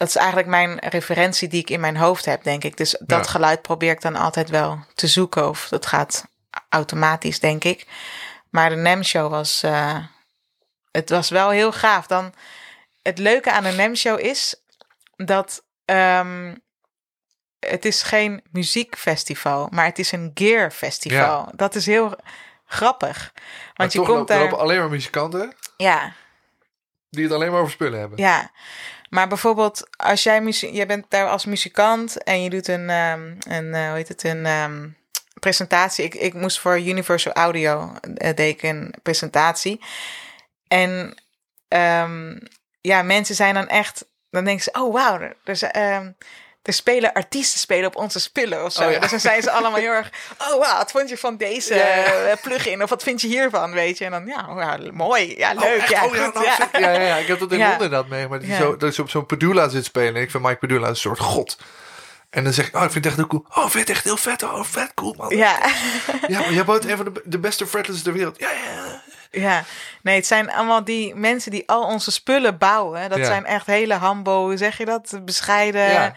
[0.00, 2.76] Dat is eigenlijk mijn referentie die ik in mijn hoofd heb, denk ik.
[2.76, 3.30] Dus dat Ja.
[3.30, 5.48] geluid probeer ik dan altijd wel te zoeken.
[5.48, 6.24] Of dat gaat
[6.68, 7.86] automatisch, denk ik.
[8.50, 9.62] Maar de NEM-show was...
[9.62, 9.96] eh,
[10.90, 12.06] het was wel heel gaaf.
[12.06, 12.34] Dan,
[13.02, 14.62] het leuke aan de NEM-show is
[15.16, 15.64] dat...
[15.84, 16.54] ehm,
[17.58, 21.52] het is geen muziekfestival, maar het is een gearfestival.
[21.54, 22.16] Dat is heel
[22.66, 23.30] grappig.
[23.34, 24.44] maar Want je toch komt lopen, daar...
[24.44, 26.12] lopen alleen maar muzikanten Ja,
[27.10, 28.18] die het alleen maar over spullen hebben.
[28.18, 28.50] ja.
[29.10, 30.42] Maar bijvoorbeeld, als jij
[30.72, 34.24] jij bent daar als muzikant en je doet een, ehm, een eh, hoe heet het,
[34.24, 34.88] een ehm,
[35.40, 36.04] presentatie.
[36.04, 37.92] Ik, ik moest voor Universal Audio
[38.48, 39.80] ik een presentatie.
[40.68, 41.14] En
[41.68, 42.38] ehm,
[42.80, 46.14] ja, mensen zijn dan echt, dan denken ze, oh wauw, er,
[46.62, 48.84] er spelen artiesten spelen op onze spullen of zo.
[48.86, 48.98] Oh, ja.
[48.98, 50.10] Dus dan zijn ze allemaal heel erg,
[50.48, 52.82] oh wauw, wat vond je van deze Ja, eh, plugin?
[52.82, 54.04] Of wat vind je hiervan, weet je?
[54.04, 56.68] En dan, ja, mooi, ja, Oh, leuk, ja, Oh, goed, nou, ja.
[56.78, 57.16] ja, ja.
[57.16, 57.58] Ik heb dat in.
[57.68, 58.28] Londen dat mee.
[58.28, 58.56] Maar dat, Ja.
[58.56, 60.22] zo, dat je op zo'n Padula zit spelen.
[60.22, 61.58] Ik vind Mike Padula een soort god.
[62.30, 63.44] En dan zeg ik, oh, ik vind het echt heel cool.
[63.54, 64.42] Oh, ik vind het echt heel vet.
[64.42, 65.36] Oh, vet cool, man.
[65.36, 65.58] Ja.
[66.28, 68.38] Ja, maar jij bouwt een van de, de beste fretless ter wereld.
[68.38, 69.02] Ja, ja.
[69.32, 69.64] Ja,
[70.02, 73.08] nee, het zijn allemaal die mensen die al onze spullen bouwen.
[73.08, 73.24] Dat Ja.
[73.24, 75.18] zijn echt hele hambo, zeg je dat?
[75.24, 76.14] Bescheiden Ja.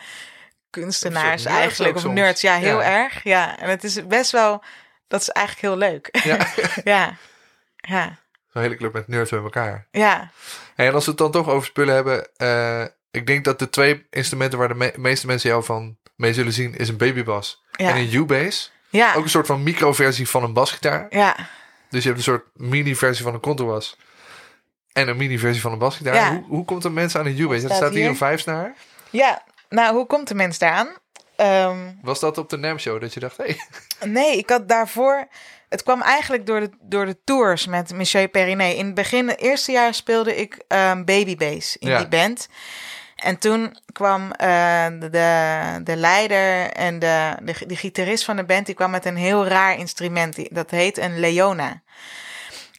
[0.81, 1.95] Kunstenaars eigenlijk.
[1.95, 2.83] Of nerds, ja, heel Ja.
[3.03, 3.23] erg.
[3.23, 4.63] Ja, en het is best wel,
[5.07, 6.09] dat is eigenlijk heel leuk.
[6.23, 6.47] Ja.
[6.93, 7.15] ja,
[7.75, 8.17] ja,
[8.53, 9.87] Zo'n hele club met nerds bij elkaar.
[9.91, 10.31] ja,
[10.75, 12.29] Hey, en als we het dan toch over spullen hebben.
[12.35, 16.33] eh, ik denk dat de twee instrumenten waar de me- meeste mensen jou van mee
[16.33, 16.75] zullen zien...
[16.75, 17.89] is een babybas ja.
[17.89, 18.71] en een U-bass.
[18.89, 21.05] Ja, Ook een soort van microversie van een basgitaar.
[21.09, 21.35] ja,
[21.89, 23.97] Dus je hebt een soort mini-versie van een contrabas.
[24.93, 26.13] En een mini-versie van een basgitaar.
[26.15, 26.29] Ja.
[26.33, 27.63] Hoe, hoe komt een mens aan een U-bass?
[27.63, 28.07] Er staat hier.
[28.07, 28.73] een vijfsnaar.
[29.09, 29.43] ja.
[29.73, 30.89] Nou, hoe komt de mens daaraan?
[31.35, 33.37] Ehm, Was dat op de NAM show dat je dacht...
[33.37, 33.57] Hey,
[34.05, 35.27] Nee, ik had daarvoor.
[35.69, 38.75] Het kwam eigenlijk door de, door de tours met Michel Perinet.
[38.75, 41.97] In het begin, het eerste jaar speelde ik ehm Baby Bass in Ja.
[41.97, 42.47] die band.
[43.15, 48.65] En toen kwam eh, de, de leider en de, de, de gitarist van de band...
[48.65, 50.55] die kwam met een heel raar instrument.
[50.55, 51.81] Dat heet een leona.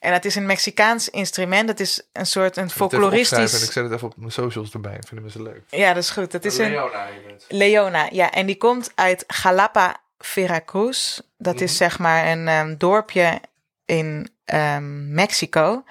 [0.05, 1.67] En dat is een Mexicaans instrument.
[1.67, 3.51] Dat is een soort een Ik En ik folkloristisch...
[3.71, 4.97] zet het even op mijn socials erbij.
[5.05, 5.61] Vinden mensen leuk.
[5.69, 6.31] Ja, dat is goed.
[6.31, 6.69] Het is een...
[6.71, 7.45] Leona, je bent.
[7.49, 8.31] Leona, ja.
[8.31, 11.19] En die komt uit Jalapa, Veracruz.
[11.37, 11.77] Dat is Mhm.
[11.77, 13.41] zeg maar een ehm, dorpje
[13.85, 15.83] in ehm, Mexico.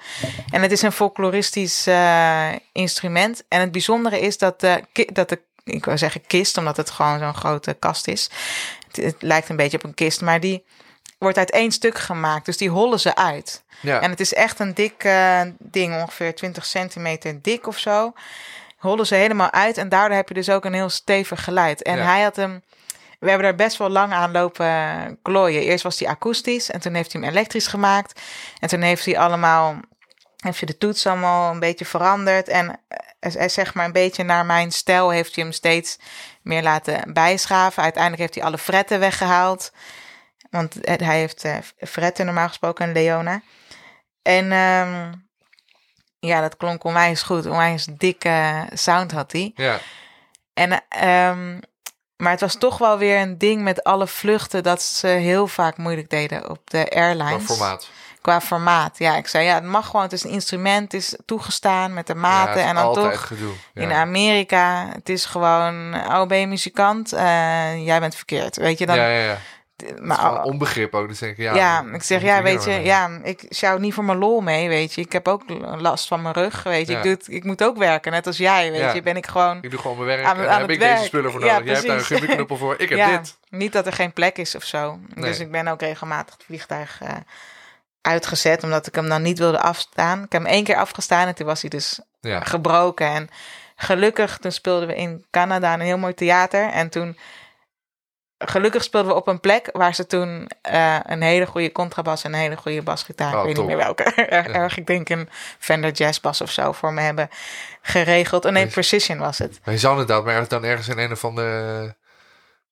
[0.51, 3.43] En het is een folkloristisch eh, instrument.
[3.47, 7.19] En het bijzondere is dat de, dat de ik wil zeggen kist, omdat het gewoon
[7.19, 8.29] zo'n grote kast is.
[8.87, 10.63] Het, het lijkt een beetje op een kist, maar die
[11.25, 12.45] wordt uit één stuk gemaakt.
[12.45, 13.63] Dus die hollen ze uit.
[13.81, 18.13] Ja, En het is echt een dik eh, ding, ongeveer 20 centimeter dik of zo.
[18.77, 21.81] Hollen ze helemaal uit en daardoor heb je dus ook een heel stevig geluid.
[21.83, 22.03] En Ja.
[22.03, 22.63] hij had hem,
[23.19, 25.61] we hebben daar best wel lang aan lopen klooien.
[25.61, 28.21] Eerst was hij akoestisch en toen heeft hij hem elektrisch gemaakt.
[28.59, 29.75] En toen heeft hij allemaal,
[30.37, 32.47] heeft hij de toets allemaal een beetje veranderd.
[32.47, 32.79] En
[33.19, 35.97] eh, zeg maar een beetje naar mijn stijl heeft hij hem steeds
[36.41, 37.83] meer laten bijschaven.
[37.83, 39.71] Uiteindelijk heeft hij alle fretten weggehaald.
[40.55, 43.41] Want hij heeft eh, fretten normaal gesproken, een Leona.
[44.21, 45.11] En ehm,
[46.19, 47.45] ja, dat klonk onwijs goed.
[47.45, 49.51] Onwijs dikke sound had hij.
[49.55, 49.79] ja.
[50.53, 51.59] En ehm,
[52.15, 55.77] maar het was toch wel weer een ding met alle vluchten dat ze heel vaak
[55.77, 57.43] moeilijk deden op de Qua airlines.
[57.45, 57.89] formaat.
[58.21, 58.97] Qua formaat.
[58.97, 60.01] Ja, ik zei ja, het mag gewoon.
[60.01, 62.61] Het is een instrument, het is toegestaan met de Ja, maten.
[62.61, 63.53] is en dan toch gedoe.
[63.73, 63.81] Ja.
[63.81, 67.13] in Amerika, het is gewoon, oh ben je muzikant?
[67.13, 68.55] Eh, jij bent verkeerd.
[68.55, 68.95] Weet je dan?
[68.95, 69.37] ja, ja, ja.
[70.01, 71.07] Maar, Gewoon onbegrip ook.
[71.07, 72.85] Dus denk ik, ja, ja, ik zeg, ja, weet nou je, mee?
[72.85, 75.01] ja, ik sjouw niet voor mijn lol mee, weet je.
[75.01, 75.43] Ik heb ook
[75.77, 76.91] last van mijn rug, weet je.
[76.91, 76.97] Ja.
[76.97, 78.93] Ik, doe het, ik moet ook werken, net als jij, weet Ja.
[78.93, 79.01] je.
[79.01, 79.57] Ben ik gewoon...
[79.61, 81.51] Ik doe gewoon mijn werk Aan- en aan daar heb ik deze spullen voor Ja,
[81.51, 81.65] nodig.
[81.65, 82.17] Jij hebt daar een precies.
[82.19, 82.75] gummiknuppel voor.
[82.79, 83.37] Ik heb dit.
[83.49, 84.99] niet dat er geen plek is of zo.
[85.13, 85.25] Nee.
[85.29, 87.09] Dus ik ben ook regelmatig het vliegtuig eh,
[88.01, 90.23] uitgezet, omdat ik hem dan niet wilde afstaan.
[90.23, 91.99] Ik heb hem één keer afgestaan en toen was hij dus
[92.41, 93.07] gebroken.
[93.07, 93.29] En
[93.75, 96.69] gelukkig, toen speelden we in Canada in een heel mooi theater.
[96.69, 97.17] En toen,
[98.47, 102.33] gelukkig speelden we op een plek waar ze toen eh, een hele goede contrabas en
[102.33, 103.67] een hele goede basgitaar, Oh, ik weet top.
[103.67, 104.03] niet meer welke,
[104.59, 105.29] erg, ik denk een
[105.59, 107.29] Fender Jazzbas of zo, voor me hebben
[107.81, 108.45] geregeld.
[108.45, 108.73] Oh nee, Nice.
[108.73, 109.59] Precision was het.
[109.63, 111.95] Maar je zou inderdaad maar ergens dan ergens in een of andere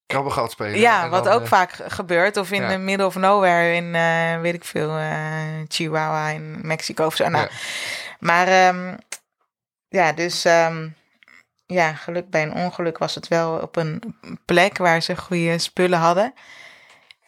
[0.06, 0.80] krabbengat spelen.
[0.80, 2.38] Ja, wat dan, ook eh, vaak ge- gebeurt.
[2.38, 2.68] Of in ja.
[2.68, 5.18] de middle of nowhere in, eh, weet ik veel, eh,
[5.68, 7.28] Chihuahua in Mexico of zo.
[7.30, 7.50] Nou, Ja.
[8.20, 8.96] Maar ehm,
[9.88, 10.88] ja, dus ehm,
[11.66, 14.02] ja, geluk bij een ongeluk was het wel op een
[14.46, 16.34] plek waar ze goede spullen hadden.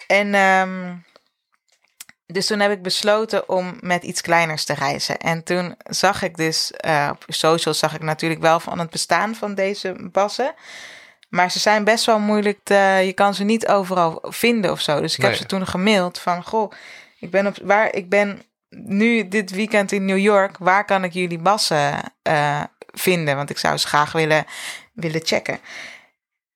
[0.07, 0.95] En ehm,
[2.27, 5.17] dus toen heb ik besloten om met iets kleiners te reizen.
[5.17, 9.35] En toen zag ik dus, eh, op socials zag ik natuurlijk wel van het bestaan
[9.35, 10.53] van deze bassen.
[11.29, 15.01] Maar ze zijn best wel moeilijk, te, je kan ze niet overal vinden of zo.
[15.01, 16.71] Dus ik heb ze toen gemaild van, goh,
[17.19, 20.57] ik ben, op, waar, ik ben nu dit weekend in New York.
[20.57, 22.63] Waar kan ik jullie bassen eh,
[22.99, 23.35] vinden?
[23.35, 24.45] Want ik zou ze graag willen,
[24.93, 25.59] willen checken.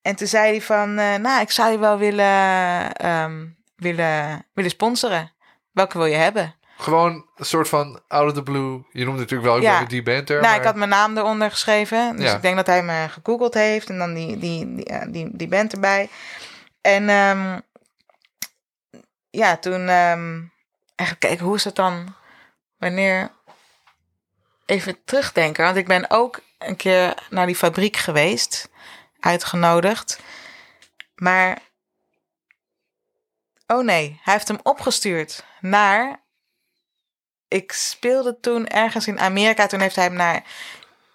[0.01, 4.71] En toen zei hij van, eh, nou, ik zou je wel willen, ehm, willen, willen
[4.71, 5.31] sponsoren.
[5.71, 6.55] Welke wil je hebben?
[6.77, 8.83] Gewoon een soort van out of the blue.
[8.91, 9.85] Je noemt natuurlijk wel Ja.
[9.85, 10.35] die band er.
[10.35, 12.15] nou, maar- ik had mijn naam eronder geschreven.
[12.15, 12.35] Dus Ja.
[12.35, 13.89] ik denk dat hij me gegoogeld heeft.
[13.89, 16.09] En dan die, die, die, ja, die, die band erbij.
[16.81, 17.59] En ehm,
[19.29, 19.87] ja, toen...
[19.89, 20.41] ehm
[20.95, 22.15] even kijken, hoe is het dan...
[22.77, 23.31] Wanneer...
[24.69, 25.63] Even terugdenken.
[25.63, 28.69] Want ik ben ook een keer naar die fabriek geweest.
[29.19, 30.19] Uitgenodigd.
[31.15, 31.57] Maar...
[33.67, 36.19] Oh nee, hij heeft hem opgestuurd naar
[37.49, 39.67] ik speelde toen ergens in Amerika.
[39.67, 40.43] Toen heeft hij hem naar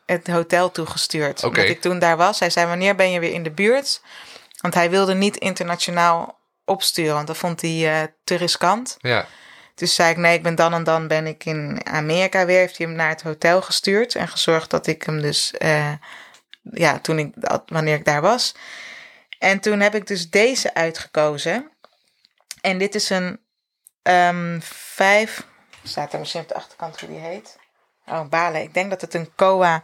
[0.07, 1.45] het hotel toegestuurd.
[1.45, 1.47] Oké.
[1.47, 2.39] Omdat ik toen daar was.
[2.39, 4.03] Hij zei, wanneer ben je weer in de buurt?
[4.61, 7.15] Want hij wilde niet internationaal opsturen.
[7.15, 8.97] Want dat vond hij eh, te riskant.
[8.99, 9.27] Ja,
[9.75, 12.59] Dus zei ik, nee, ik ben dan en dan ben ik in Amerika weer.
[12.59, 14.15] Heeft hij hem naar het hotel gestuurd.
[14.15, 15.51] En gezorgd dat ik hem dus...
[15.53, 15.93] eh,
[16.63, 18.55] ja, toen ik, dat- wanneer ik daar was.
[19.39, 21.71] En toen heb ik dus deze uitgekozen.
[22.61, 23.41] En dit is een
[24.03, 24.61] ehm
[24.95, 25.47] vijf...
[25.83, 27.57] Staat er misschien op de achterkant hoe die heet?
[28.07, 28.63] Oh, balen.
[28.63, 29.83] Ik denk dat het een Koa...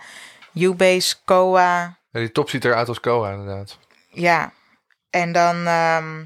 [0.55, 1.99] U-Base Koa...
[2.11, 3.79] Ja, die top ziet eruit als Koa inderdaad.
[4.11, 4.53] Ja.
[5.11, 6.25] En dan ehm,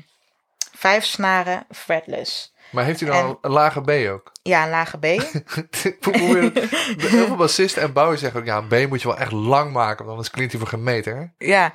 [0.76, 2.53] vijf snaren fretless.
[2.74, 4.32] Maar heeft hij dan En- een lage B ook?
[4.42, 5.04] Ja, een lage B.
[6.14, 8.46] Heel veel bassisten en bouwers zeggen ook...
[8.46, 9.96] Ja, een B moet je wel echt lang maken.
[9.98, 11.32] Want anders klinkt hij voor geen meter.
[11.38, 11.72] ja.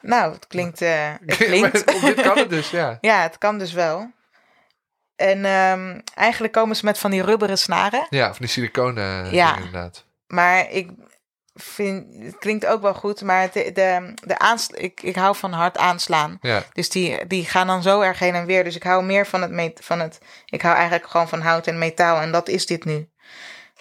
[0.00, 0.80] Nou, het klinkt...
[0.82, 2.00] eh, het klinkt.
[2.02, 2.98] Dit kan het dus, ja.
[3.00, 4.10] Ja, het kan dus wel.
[5.16, 8.06] En ehm, eigenlijk komen ze met van die rubberen snaren.
[8.10, 9.56] Ja, van die siliconen Ja.
[9.56, 10.04] inderdaad.
[10.26, 10.90] Maar ik
[11.62, 13.22] vind, het klinkt ook wel goed.
[13.22, 16.38] Maar de, de aansl ik, ik hou van hard aanslaan.
[16.40, 18.64] Ja, Dus die, die gaan dan zo erg heen en weer.
[18.64, 20.18] Dus ik hou meer van het, van het.
[20.46, 22.20] Ik hou eigenlijk gewoon van hout en metaal.
[22.20, 23.08] En dat is dit nu.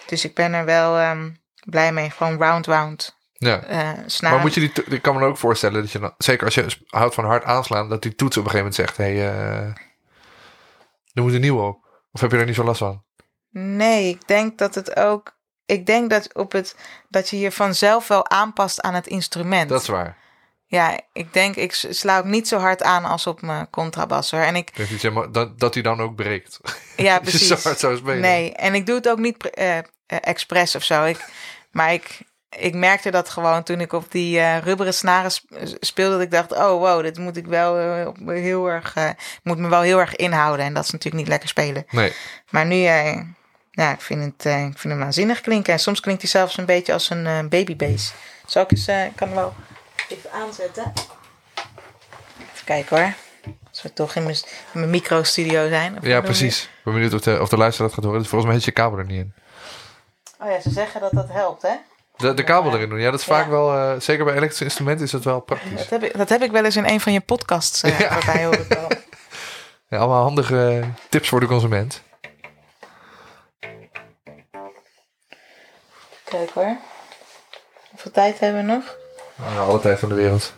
[0.06, 1.30] Dus ik ben er wel ehm,
[1.66, 2.10] blij mee.
[2.10, 3.18] Gewoon round, round.
[3.34, 3.64] ja.
[3.64, 4.22] eh.
[4.22, 6.66] Maar moet je die, ik kan me ook voorstellen dat je dan, zeker als je
[6.88, 9.74] houdt van hard aanslaan, dat die toets op een gegeven moment zegt: hé, hey, eh,
[11.14, 11.86] er moet een nieuwe op.
[12.12, 13.04] Of heb je er niet zo last van?
[13.50, 15.37] Nee, ik denk dat het ook.
[15.68, 16.76] Ik denk dat, op het,
[17.09, 19.70] dat je je vanzelf wel aanpast aan het instrument.
[19.70, 20.18] Dat is waar.
[20.65, 24.39] Ja, ik denk, ik sla ook niet zo hard aan als op mijn contrabas hoor.
[24.41, 26.59] En ik, dat, maar- dat, dat die dan ook breekt.
[26.97, 27.47] ja, precies.
[27.47, 28.20] zo hard zou spelen.
[28.20, 31.03] Nee, en ik doe het ook niet eh, expres of zo.
[31.03, 31.26] Ik,
[31.72, 36.13] maar ik, ik merkte dat gewoon toen ik op die eh, rubberen snaren sp- speelde.
[36.13, 37.76] Dat ik dacht, oh wow, dit moet ik wel
[38.28, 38.93] heel erg,
[39.43, 40.65] moet me wel heel erg inhouden.
[40.65, 41.86] En dat is natuurlijk niet lekker spelen.
[41.89, 42.13] Nee.
[42.49, 43.20] Maar nu, eh,
[43.78, 45.74] ja, ik vind, het, eh, ik vind hem waanzinnig klinken.
[45.74, 48.14] En soms klinkt hij zelfs een beetje als een babybass.
[48.46, 49.54] Zal ik eens, eh, ik kan hem wel
[50.10, 50.94] even aanzetten.
[52.54, 53.14] Even kijken hoor.
[53.70, 54.36] Als we toch in mijn,
[54.74, 55.98] in mijn micro-studio zijn.
[56.02, 56.64] Ja, precies.
[56.64, 58.26] Ik ben benieuwd of de, of de luisteraar dat gaat horen.
[58.26, 59.34] Volgens mij zit je kabel er niet in.
[60.40, 61.74] Oh ja, ze zeggen dat dat helpt, hè?
[62.18, 63.00] De, de kabel erin doen.
[63.00, 63.50] Ja, dat is vaak Ja.
[63.52, 65.78] wel, zeker bij elektrische instrumenten is dat wel praktisch.
[65.78, 68.14] Dat heb ik, dat heb ik wel eens in een van je podcasts uh, Ja.
[68.22, 68.98] voorbij horen komen.
[69.90, 72.02] Ja, allemaal handige tips voor de consument.
[76.30, 76.78] Kijk hoor.
[77.90, 78.98] Hoeveel tijd hebben we nog?
[79.36, 80.54] Ja, alle tijd van de wereld.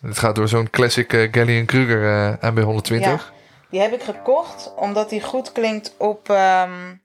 [0.00, 1.32] Het gaat door zo'n classic uh,
[1.66, 2.02] Kruger
[2.42, 3.32] uh, MB 120.
[3.70, 7.02] die heb ik gekocht omdat die goed klinkt op um,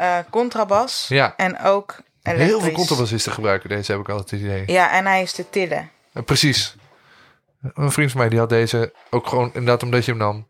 [0.00, 1.08] uh, contrabas.
[1.08, 1.36] Ja.
[1.36, 2.48] En ook elektrisch.
[2.48, 4.62] Heel veel contrabassisten gebruiken deze, heb ik altijd het idee.
[4.66, 5.90] Ja, en hij is te tillen.
[6.24, 6.74] precies.
[7.74, 10.46] Een vriend van mij die had deze ook gewoon inderdaad omdat je hem dan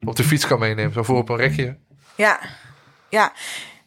[0.00, 0.92] op de fiets kan meenemen.
[0.92, 1.76] Zo voor op een rekje.
[2.14, 2.40] Ja,
[3.16, 3.32] ja.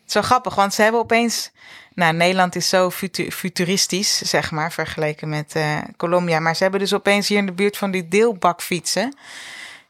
[0.06, 1.52] Zo grappig, want ze hebben opeens...
[1.94, 2.90] Nou, Nederland is zo
[3.30, 6.40] futuristisch, zeg maar, vergeleken met uh, Colombia.
[6.40, 9.16] Maar ze hebben dus opeens hier in de buurt van die deelbakfietsen.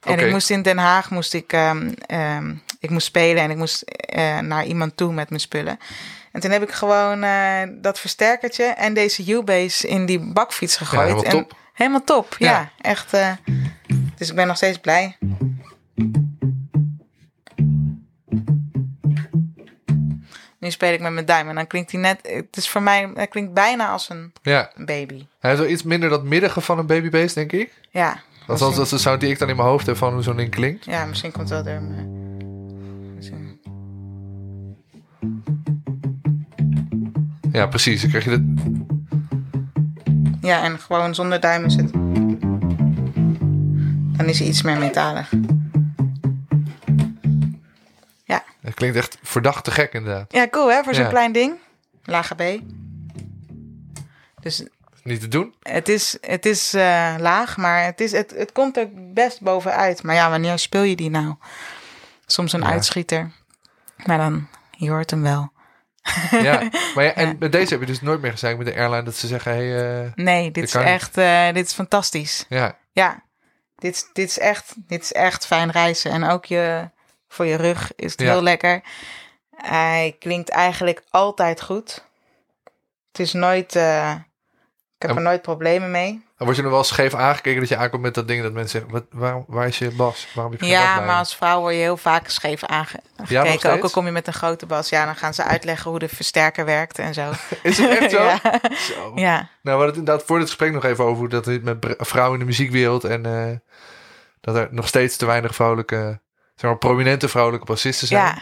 [0.03, 3.57] En ik moest in Den Haag, moest ik, um, um, ik moest spelen en ik
[3.57, 3.83] moest
[4.15, 5.79] uh, naar iemand toe met mijn spullen.
[6.31, 11.07] En toen heb ik gewoon uh, dat versterkertje en deze U-base in die bakfiets gegooid.
[11.07, 11.57] Ja, helemaal en top.
[11.73, 12.51] Helemaal top, ja.
[12.51, 12.71] Ja.
[12.81, 13.11] echt.
[14.17, 15.17] Dus ik ben nog steeds blij.
[20.69, 22.19] Nu speel ik met mijn duim en dan klinkt hij net.
[22.23, 24.71] Het is voor mij, het klinkt bijna als een Ja.
[24.75, 25.25] baby.
[25.39, 27.73] Hij is wel iets minder dat middige van een babybeest, denk ik.
[27.91, 28.19] Ja.
[28.47, 30.35] Althans, dat is de sound die ik dan in mijn hoofd heb van hoe zo'n
[30.37, 30.85] ding klinkt.
[30.85, 31.87] Ja, misschien komt het wel door.
[37.51, 38.01] Ja, precies.
[38.01, 38.53] Dan krijg je de...
[40.41, 41.91] Ja, en gewoon zonder duim is het.
[44.17, 45.31] Dan is hij iets meer metalig.
[48.23, 48.43] Ja.
[48.61, 50.33] Het klinkt echt verdacht te gek inderdaad.
[50.33, 51.09] Ja, cool hè, voor zo'n Ja.
[51.09, 51.53] klein ding.
[52.03, 52.41] Lage B.
[54.41, 54.63] Dus
[55.03, 55.55] Niet te doen.
[55.61, 60.03] het is, het is eh, laag, maar het, is, het, het komt er best bovenuit.
[60.03, 61.35] Maar ja, wanneer speel je die nou?
[62.25, 62.67] Soms een Ja.
[62.69, 63.31] uitschieter.
[64.05, 65.51] Maar dan, je hoort hem wel.
[66.31, 66.69] Ja.
[66.95, 69.15] Maar ja, en met deze heb je dus nooit meer gezegd met de airline dat
[69.15, 72.45] ze zeggen: hey, eh, Nee, dit is echt, eh, dit is fantastisch.
[72.49, 73.23] ja, Ja,
[73.75, 76.11] dit, is- dit, is echt, dit is echt fijn reizen.
[76.11, 76.89] En ook je,
[77.29, 78.31] voor je rug is het Ja.
[78.31, 78.81] heel lekker.
[79.55, 82.05] Hij klinkt eigenlijk altijd goed.
[83.11, 84.11] Het is nooit, eh,
[84.95, 86.11] ik heb En- er nooit problemen mee.
[86.37, 88.69] dan word je nog wel scheef aangekeken dat je aankomt met dat ding dat mensen
[88.79, 90.27] zeggen: wat, waar, waar is je bas?
[90.33, 93.39] Waarom heb je geen Ja, maar als vrouw word je heel vaak scheef aangekeken.
[93.39, 93.65] ook steeds?
[93.83, 94.89] al kom je met een grote bas.
[94.89, 97.31] Ja, dan gaan ze uitleggen hoe de versterker werkt en zo.
[97.63, 98.23] Is het echt zo?
[98.29, 98.39] ja.
[98.75, 99.11] Zo.
[99.15, 101.63] ja, Nou, we hadden het inderdaad voor dit gesprek nog even over hoe dat het
[101.63, 103.57] met vrouwen in de muziekwereld en eh,
[104.41, 106.21] dat er nog steeds te weinig vrouwelijke,
[106.59, 108.21] zeg maar, prominente vrouwelijke bassisten zijn.
[108.21, 108.37] ja.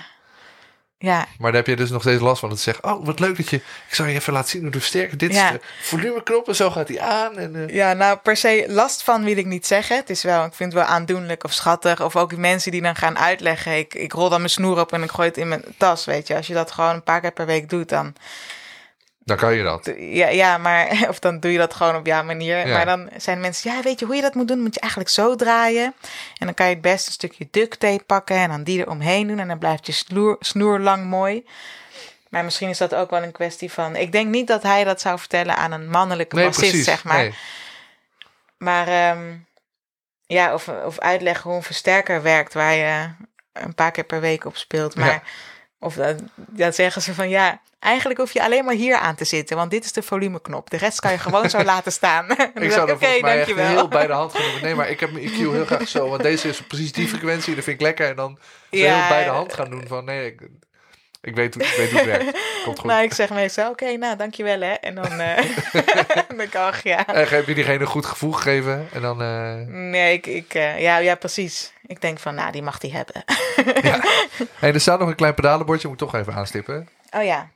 [1.00, 2.50] Ja, Maar daar heb je dus nog steeds last van.
[2.50, 3.56] Dat ze zeggen, oh, wat leuk dat je...
[3.56, 5.18] Ik zal je even laten zien hoe de versterker...
[5.18, 5.46] Dit Ja.
[5.46, 7.38] is de volumeknop en zo gaat hij aan.
[7.38, 9.96] En, eh, Ja, nou per se last van wil ik niet zeggen.
[9.98, 12.02] Het is wel, ik vind het wel aandoenlijk of schattig.
[12.02, 13.78] Of ook die mensen die dan gaan uitleggen.
[13.78, 16.28] Ik, ik rol dan mijn snoer op en ik gooi het in mijn tas, weet
[16.28, 16.36] je.
[16.36, 18.14] Als je dat gewoon een paar keer per week doet, dan...
[19.28, 19.92] Dan kan je dat.
[19.98, 20.88] Ja, ja maar...
[21.10, 22.68] Of dan doe je dat gewoon op jouw manier.
[22.68, 22.74] Ja.
[22.74, 23.72] Maar dan zijn mensen...
[23.72, 24.60] Ja, weet je hoe je dat moet doen?
[24.62, 25.94] Moet je eigenlijk zo draaien.
[26.38, 28.36] En dan kan je het best een stukje duct tape pakken...
[28.36, 29.40] en dan die eromheen doen.
[29.40, 31.46] En dan blijft je snoer, snoer lang mooi.
[32.30, 33.96] Maar misschien is dat ook wel een kwestie van...
[33.96, 36.88] Ik denk niet dat hij dat zou vertellen aan een mannelijke Nee, bassist, precies.
[36.88, 37.18] zeg maar.
[37.18, 37.34] Nee.
[38.58, 39.36] Maar ehm,
[40.26, 43.10] ja, of, of uitleggen hoe een versterker werkt waar je
[43.54, 44.96] een paar keer per week op speelt.
[44.96, 45.22] Maar Ja.
[45.80, 49.26] Of dan, dan zeggen ze van ja, eigenlijk hoef je alleen maar hier aan te
[49.26, 50.70] zitten, want dit is de volumeknop.
[50.70, 52.32] De rest kan je gewoon zo laten staan.
[52.32, 54.62] Ik zou dat volgens mij echt heel bij de hand genomen.
[54.62, 56.10] Nee, maar ik heb mijn EQ heel graag zo.
[56.10, 57.56] Want deze is precies die frequentie.
[57.56, 58.10] Dat vind ik lekker.
[58.10, 59.00] En dan Ja.
[59.00, 60.06] heel bij de hand gaan doen van...
[60.06, 60.42] Nee, ik,
[61.22, 62.40] ik, weet, hoe, ik weet hoe het werkt.
[62.64, 62.90] Komt goed.
[62.90, 64.72] Nou, ik zeg meestal, oké, nou, dankjewel hè.
[64.74, 65.38] En dan, eh
[66.28, 67.06] dan denk ik, ja.
[67.08, 68.88] En heb je diegene een goed gevoel gegeven.
[68.94, 69.22] En dan...
[69.22, 71.74] eh, Nee, ik, ik eh, ja, ja, precies.
[71.86, 73.24] Ik denk van, nou, die mag die hebben.
[74.60, 75.88] Hey, er staat nog een klein pedalenbordje.
[75.88, 76.90] Moet ik toch even aanstippen.
[77.12, 77.50] Oh ja.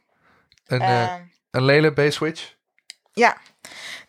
[0.67, 1.13] Een, eh Eh,
[1.51, 2.53] een Lele bass switch.
[3.13, 3.37] ja,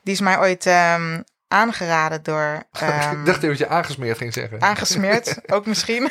[0.03, 2.63] die is mij ooit ehm, aangeraden door...
[2.73, 4.63] ik ehm, dacht even dat je aangesmeerd ging zeggen.
[4.63, 6.11] aangesmeerd, ook misschien,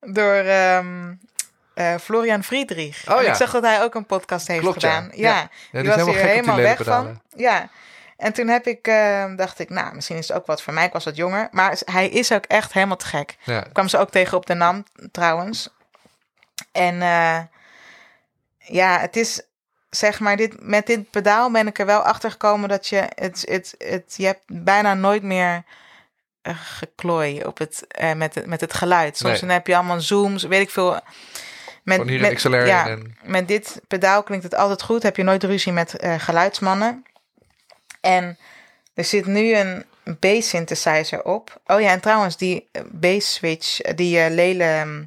[0.00, 1.14] door ehm,
[1.74, 3.08] eh, Florian Friedrich.
[3.10, 3.30] Oh En ja.
[3.30, 5.10] Ik zag dat hij ook een podcast heeft Klopt, gedaan.
[5.14, 5.28] Ja.
[5.28, 7.20] Ja, Ja, die was helemaal hier helemaal weg pedalen.
[7.30, 7.40] van.
[7.40, 7.68] Ja,
[8.16, 10.84] en toen heb ik, ehm, dacht ik, nou, misschien is het ook wat voor mij.
[10.84, 13.36] Ik was wat jonger, maar hij is ook echt helemaal te gek.
[13.42, 13.64] Ja.
[13.64, 15.68] Ik kwam ze ook tegen op de NAM trouwens.
[16.72, 17.38] En eh,
[18.58, 19.42] ja, het is
[19.90, 23.44] zeg maar, dit, met dit pedaal ben ik er wel achter gekomen dat je het,
[23.48, 25.62] het, het, je hebt bijna nooit meer
[26.42, 29.16] eh, geklooi op het, met, het, met het geluid.
[29.16, 29.40] Soms Nee.
[29.40, 31.00] dan heb je allemaal zooms, weet ik veel.
[31.84, 33.16] Met, met, ja, en...
[33.22, 35.02] met dit pedaal klinkt het altijd goed.
[35.02, 37.04] Heb je nooit ruzie met eh, geluidsmannen.
[38.00, 38.38] En
[38.94, 39.84] er zit nu een
[40.20, 41.60] bass synthesizer op.
[41.66, 45.04] Oh ja, en trouwens, die eh, bass switch, eh, die eh, Lele, ehm,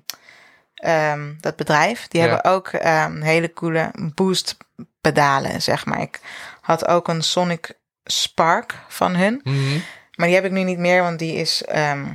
[0.73, 2.27] ehm, dat bedrijf, die Ja.
[2.27, 4.57] hebben ook ehm, hele coole boost
[5.01, 6.01] pedalen, zeg maar.
[6.01, 6.19] Ik
[6.61, 9.41] had ook een Sonic Spark van hun.
[9.43, 9.79] Mhm.
[10.15, 12.05] Maar die heb ik nu niet meer, want die is ehm,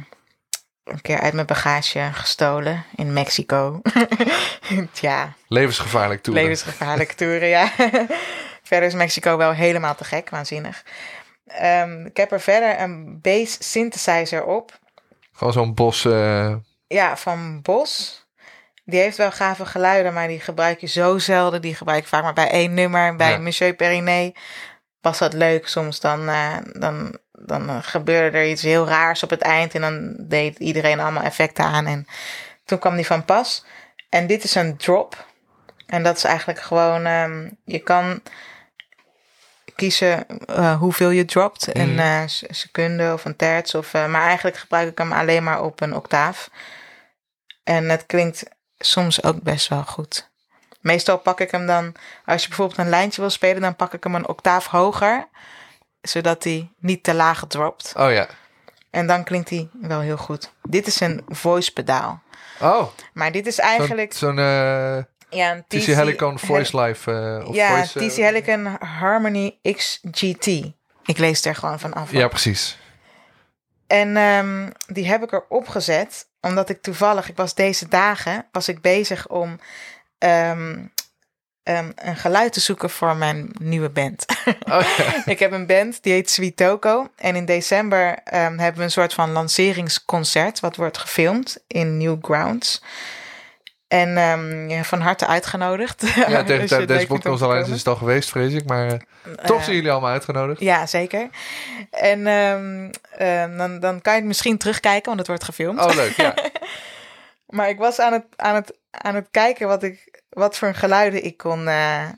[0.84, 3.80] een keer uit mijn bagage gestolen in Mexico.
[4.92, 6.34] Tja, Levensgevaarlijk toe.
[6.34, 7.70] levensgevaarlijke toeren, ja.
[8.62, 10.82] Verder is Mexico wel helemaal te gek, waanzinnig.
[11.46, 14.78] ehm, ik heb er verder een bass synthesizer op.
[15.32, 16.04] Gewoon zo'n bos.
[16.04, 16.54] eh,
[16.86, 18.20] Ja, van Bos.
[18.84, 21.62] Die heeft wel gave geluiden, maar die gebruik je zo zelden.
[21.62, 23.16] Die gebruik ik vaak maar bij één nummer.
[23.16, 23.38] Bij Ja.
[23.38, 24.32] Monsieur Periné
[25.00, 25.68] was dat leuk.
[25.68, 29.74] Soms dan, eh, dan, dan eh, gebeurde er iets heel raars op het eind.
[29.74, 31.86] En dan deed iedereen allemaal effecten aan.
[31.86, 32.06] En
[32.64, 33.64] toen kwam die van pas.
[34.08, 35.26] En dit is een drop.
[35.86, 37.04] En dat is eigenlijk gewoon...
[37.06, 38.22] ehm, je kan
[39.74, 41.66] kiezen eh, hoeveel je dropt.
[41.66, 41.78] Mhm.
[41.80, 43.74] Een eh, s- seconde of een terts.
[43.74, 46.50] Of, maar eigenlijk gebruik ik hem alleen maar op een octaaf.
[47.64, 48.44] En het klinkt
[48.78, 50.30] soms ook best wel goed.
[50.80, 51.94] Meestal pak ik hem dan,
[52.26, 55.28] als je bijvoorbeeld een lijntje wil spelen, dan pak ik hem een octaaf hoger,
[56.02, 57.92] zodat hij niet te laag dropt.
[57.96, 58.26] Oh ja.
[58.90, 60.52] En dan klinkt hij wel heel goed.
[60.62, 62.22] Dit is een voice pedaal.
[62.60, 64.98] Oh, Maar dit is eigenlijk zo'n eh,
[65.30, 67.10] ja, een TC Helicon Voice Live.
[67.40, 70.46] eh, of Ja, voice, eh, TC Helicon Harmony XGT.
[71.04, 72.12] Ik lees er gewoon van af.
[72.12, 72.78] Ja, precies.
[73.86, 78.68] En ehm, die heb ik erop gezet, omdat ik toevallig, ik was deze dagen, was
[78.68, 79.60] ik bezig om
[80.18, 80.78] ehm,
[81.62, 84.24] ehm, een geluid te zoeken voor mijn nieuwe band.
[84.46, 85.22] Oh ja.
[85.32, 87.08] ik heb een band die heet Sweet Toko.
[87.16, 92.82] En in december ehm, hebben we een soort van lanceringsconcert, wat wordt gefilmd in Newgrounds.
[93.88, 96.04] En ehm, ja, van harte uitgenodigd.
[96.14, 98.64] Ja, tegen de deze podcast al eens is het al geweest, vrees ik.
[98.66, 98.98] Maar eh,
[99.44, 100.60] toch Eh, zijn jullie allemaal uitgenodigd.
[100.60, 101.28] Ja, zeker.
[101.90, 102.24] En
[103.56, 105.80] dan, dan kan je het misschien terugkijken, want het wordt gefilmd.
[105.80, 106.16] Oh, leuk.
[106.16, 106.34] Ja.
[107.52, 111.24] Maar ik was aan het, aan het, aan het kijken wat, ik, wat voor geluiden
[111.24, 112.08] ik kon, eh,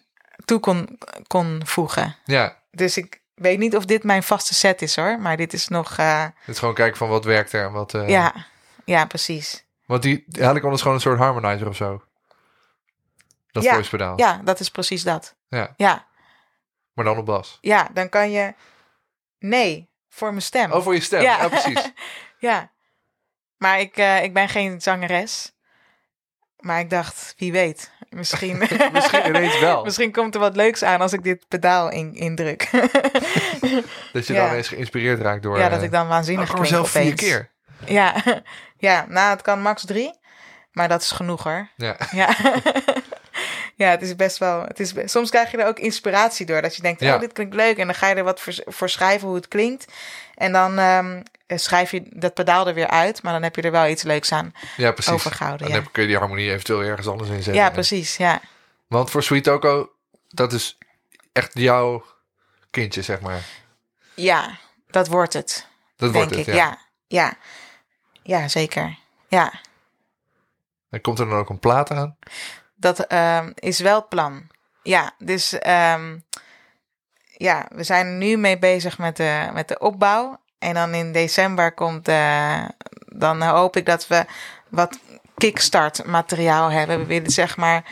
[0.45, 2.17] toe kon, kon voegen.
[2.25, 2.63] ja.
[2.71, 5.19] Dus ik weet niet of dit mijn vaste set is hoor.
[5.21, 5.97] Maar dit is nog.
[5.99, 7.95] eh, Het is gewoon kijken van wat werkt er en wat...
[7.95, 8.35] eh, ja,
[8.85, 9.65] ja, precies.
[9.87, 12.03] Want die die Helicon is gewoon een soort harmonizer of zo.
[13.51, 14.19] Dat Ja, voice pedaal.
[14.19, 15.35] Ja, dat is precies dat.
[15.49, 15.75] Ja.
[15.77, 16.07] Ja,
[16.93, 17.59] Maar dan op bas.
[17.61, 18.55] ja dan kan je.
[19.39, 20.73] Nee, voor mijn stem.
[20.73, 21.23] Oh, voor je stem.
[21.23, 21.93] Ja, precies.
[22.39, 22.71] ja.
[23.57, 25.54] Maar ik, ik ben geen zangeres.
[26.65, 27.91] Maar ik dacht, wie weet.
[28.11, 28.59] Misschien,
[28.93, 29.83] Misschien ineens wel.
[29.85, 32.71] Misschien komt er wat leuks aan als ik dit pedaal in, indruk.
[34.13, 34.41] Dat je Ja.
[34.41, 35.59] dan ineens geïnspireerd raakt door...
[35.59, 37.21] ja, dat ik dan waanzinnig oh, klink zelf vier opeens.
[37.21, 37.51] keer.
[37.87, 38.15] Ja.
[38.79, 40.19] ja, nou, het kan max drie.
[40.73, 41.69] Maar dat is genoeg hoor.
[41.77, 41.97] Ja.
[42.11, 42.37] Ja.
[43.75, 44.63] ja, het is best wel...
[44.63, 46.63] Het is, soms krijg je er ook inspiratie door.
[46.63, 47.15] Dat je denkt, Ja.
[47.15, 47.77] oh, dit klinkt leuk.
[47.79, 49.93] En dan ga je er wat voor, voor schrijven hoe het klinkt.
[50.35, 51.21] En dan ehm,
[51.59, 53.23] schrijf je dat pedaal er weer uit.
[53.23, 55.13] Maar dan heb je er wel iets leuks aan ja, precies.
[55.13, 55.67] overgehouden.
[55.67, 57.63] Dan Ja, heb, kun je die harmonie eventueel ergens anders in zetten.
[57.63, 58.17] ja precies.
[58.17, 58.41] Ja.
[58.87, 59.93] Want voor Sweet Toko,
[60.29, 60.79] dat is
[61.33, 62.05] echt jouw
[62.71, 63.43] kindje, zeg maar.
[64.15, 64.59] ja,
[64.91, 65.67] dat wordt het.
[65.97, 66.55] Dat denk wordt het, ik.
[66.55, 66.65] ja.
[66.65, 66.79] Ja.
[67.07, 67.37] ja.
[68.23, 68.99] Ja, zeker.
[69.29, 69.53] Ja.
[70.91, 72.17] En komt er dan ook een plaat aan?
[72.75, 74.47] Dat ehm, is wel het plan.
[74.83, 76.19] Ja, dus ehm,
[77.37, 80.41] ja, we zijn nu mee bezig met de, met de opbouw.
[80.65, 82.65] En dan in december komt, eh,
[83.07, 84.25] dan hoop ik dat we
[84.69, 84.99] wat
[85.37, 86.99] kickstart materiaal hebben.
[86.99, 87.85] We willen zeg maar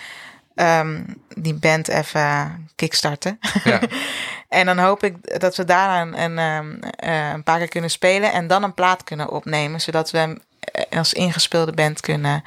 [0.54, 3.38] ehm, die band even kickstarten.
[3.64, 3.80] Ja.
[4.48, 7.90] en dan hoop ik dat we daarna een, een, ehm, eh, een paar keer kunnen
[7.90, 9.80] spelen en dan een plaat kunnen opnemen.
[9.80, 12.44] Zodat we hem eh, als ingespeelde band kunnen,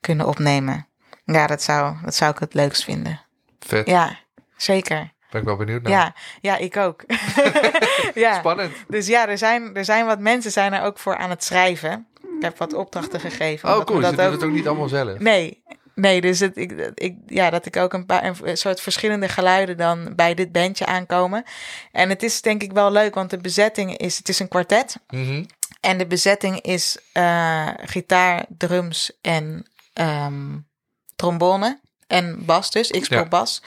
[0.00, 0.86] kunnen opnemen.
[1.24, 3.20] Ja, dat zou, dat zou ik het leukst vinden.
[3.60, 3.86] Vet.
[3.86, 4.18] Ja,
[4.56, 5.12] zeker.
[5.30, 5.92] Ben ik wel benieuwd naar.
[5.92, 7.04] Ja, ja ik ook.
[8.14, 8.38] ja.
[8.38, 8.72] Spannend.
[8.88, 12.06] Dus ja, er zijn, er zijn wat mensen zijn er ook voor aan het schrijven.
[12.36, 13.68] Ik heb wat opdrachten gegeven.
[13.68, 14.00] Oh, cool.
[14.00, 15.18] we Ze doen het ook niet allemaal zelf.
[15.18, 15.62] Nee,
[15.94, 19.76] nee dus het, ik, ik, ja, dat ik ook een paar een soort verschillende geluiden
[19.76, 21.44] dan bij dit bandje aankomen.
[21.92, 24.96] En het is denk ik wel leuk, want de bezetting is, het is een kwartet.
[25.08, 25.44] Mhm.
[25.80, 30.58] En de bezetting is eh, gitaar, drums en ehm,
[31.16, 31.80] trombone.
[32.08, 33.24] En bas dus, ik speel Ja.
[33.28, 33.62] bas.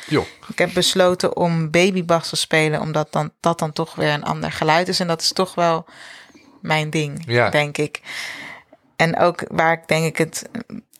[0.47, 4.51] Ik heb besloten om babybas te spelen, omdat dan, dat dan toch weer een ander
[4.51, 4.99] geluid is.
[4.99, 5.85] En dat is toch wel
[6.61, 7.49] mijn ding, Ja.
[7.49, 8.01] denk ik.
[8.95, 10.49] En ook waar ik denk ik het,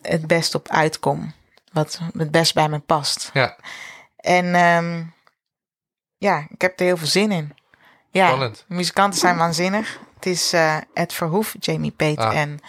[0.02, 1.34] het best op uitkom.
[1.72, 3.30] Wat het best bij me past.
[3.34, 3.58] Ja,
[4.18, 5.04] En ehm,
[6.18, 7.56] ja, ik heb er heel veel zin in.
[8.12, 8.66] Ja, Spannend.
[8.68, 10.00] muzikanten zijn waanzinnig.
[10.16, 12.38] Het is eh Ed Verhoef, Jamie Pate Ah.
[12.40, 12.60] en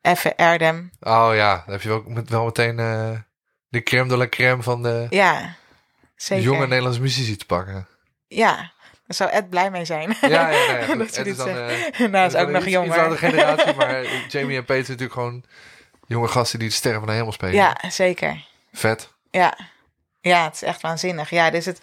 [0.00, 0.90] Effe Erdem.
[1.00, 1.62] oh ja.
[1.64, 3.10] Dan heb je wel, met- wel meteen eh,
[3.72, 5.54] de crème de la crème van de Ja,
[6.16, 6.44] zeker.
[6.44, 7.86] jonge Nederlandse muzici te pakken.
[8.26, 8.72] Ja, daar
[9.06, 10.16] zou Ed blij mee zijn.
[10.20, 10.94] Ja, ja, ja.
[10.94, 11.90] Dat is dan, zegt.
[12.00, 15.12] eh, nou, is ook nog iets- jong, iets generatie, maar eh, Jamie en Peter natuurlijk
[15.12, 15.44] gewoon
[16.06, 17.54] jonge gasten die de sterren van de hemel spelen.
[17.54, 18.44] Ja, zeker.
[18.72, 19.12] Vet.
[19.30, 19.58] Ja.
[20.20, 21.30] ja, het is echt waanzinnig.
[21.30, 21.80] Ja, dus het...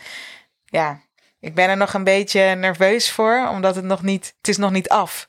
[0.65, 0.99] Ja,
[1.39, 4.33] ik ben er nog een beetje nerveus voor, omdat het nog niet...
[4.37, 5.27] Het is nog niet af,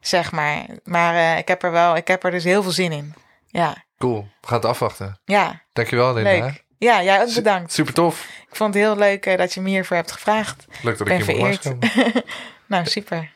[0.00, 0.64] zeg maar.
[0.84, 1.96] Maar eh, ik heb er wel...
[1.96, 3.14] Ik heb er dus heel veel zin in.
[3.46, 4.28] Ja, Cool.
[4.40, 5.20] We gaan het afwachten.
[5.24, 6.30] ja, Dankjewel, Linda.
[6.30, 6.64] leuk.
[6.78, 7.72] Ja, jij ook bedankt.
[7.72, 8.28] Super tof.
[8.48, 10.64] Ik vond het heel leuk eh, dat je me hiervoor hebt gevraagd.
[10.82, 11.90] Leuk dat Ik ik ben hier langskomen.
[12.68, 13.32] Nou, super.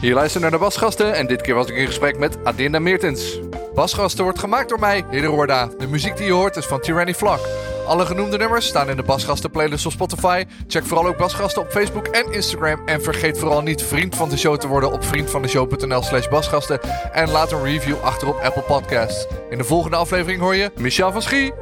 [0.00, 3.38] Je luistert naar de Basgasten en dit keer was ik in gesprek met Adinda Meertens.
[3.74, 7.40] Basgasten wordt gemaakt door mij, Hidde De muziek die je hoort is van Tyranny Flak.
[7.90, 10.44] Alle genoemde nummers staan in de Basgasten playlist op Spotify.
[10.66, 12.82] Check vooral ook Basgasten op Facebook en Instagram.
[12.86, 16.80] En vergeet vooral niet vriend van de show te worden op vriendvandeshow.nl slash basgasten.
[17.12, 19.26] En laat een review achter op Apple Podcasts.
[19.48, 21.52] In de volgende aflevering hoor je Michel van Schie.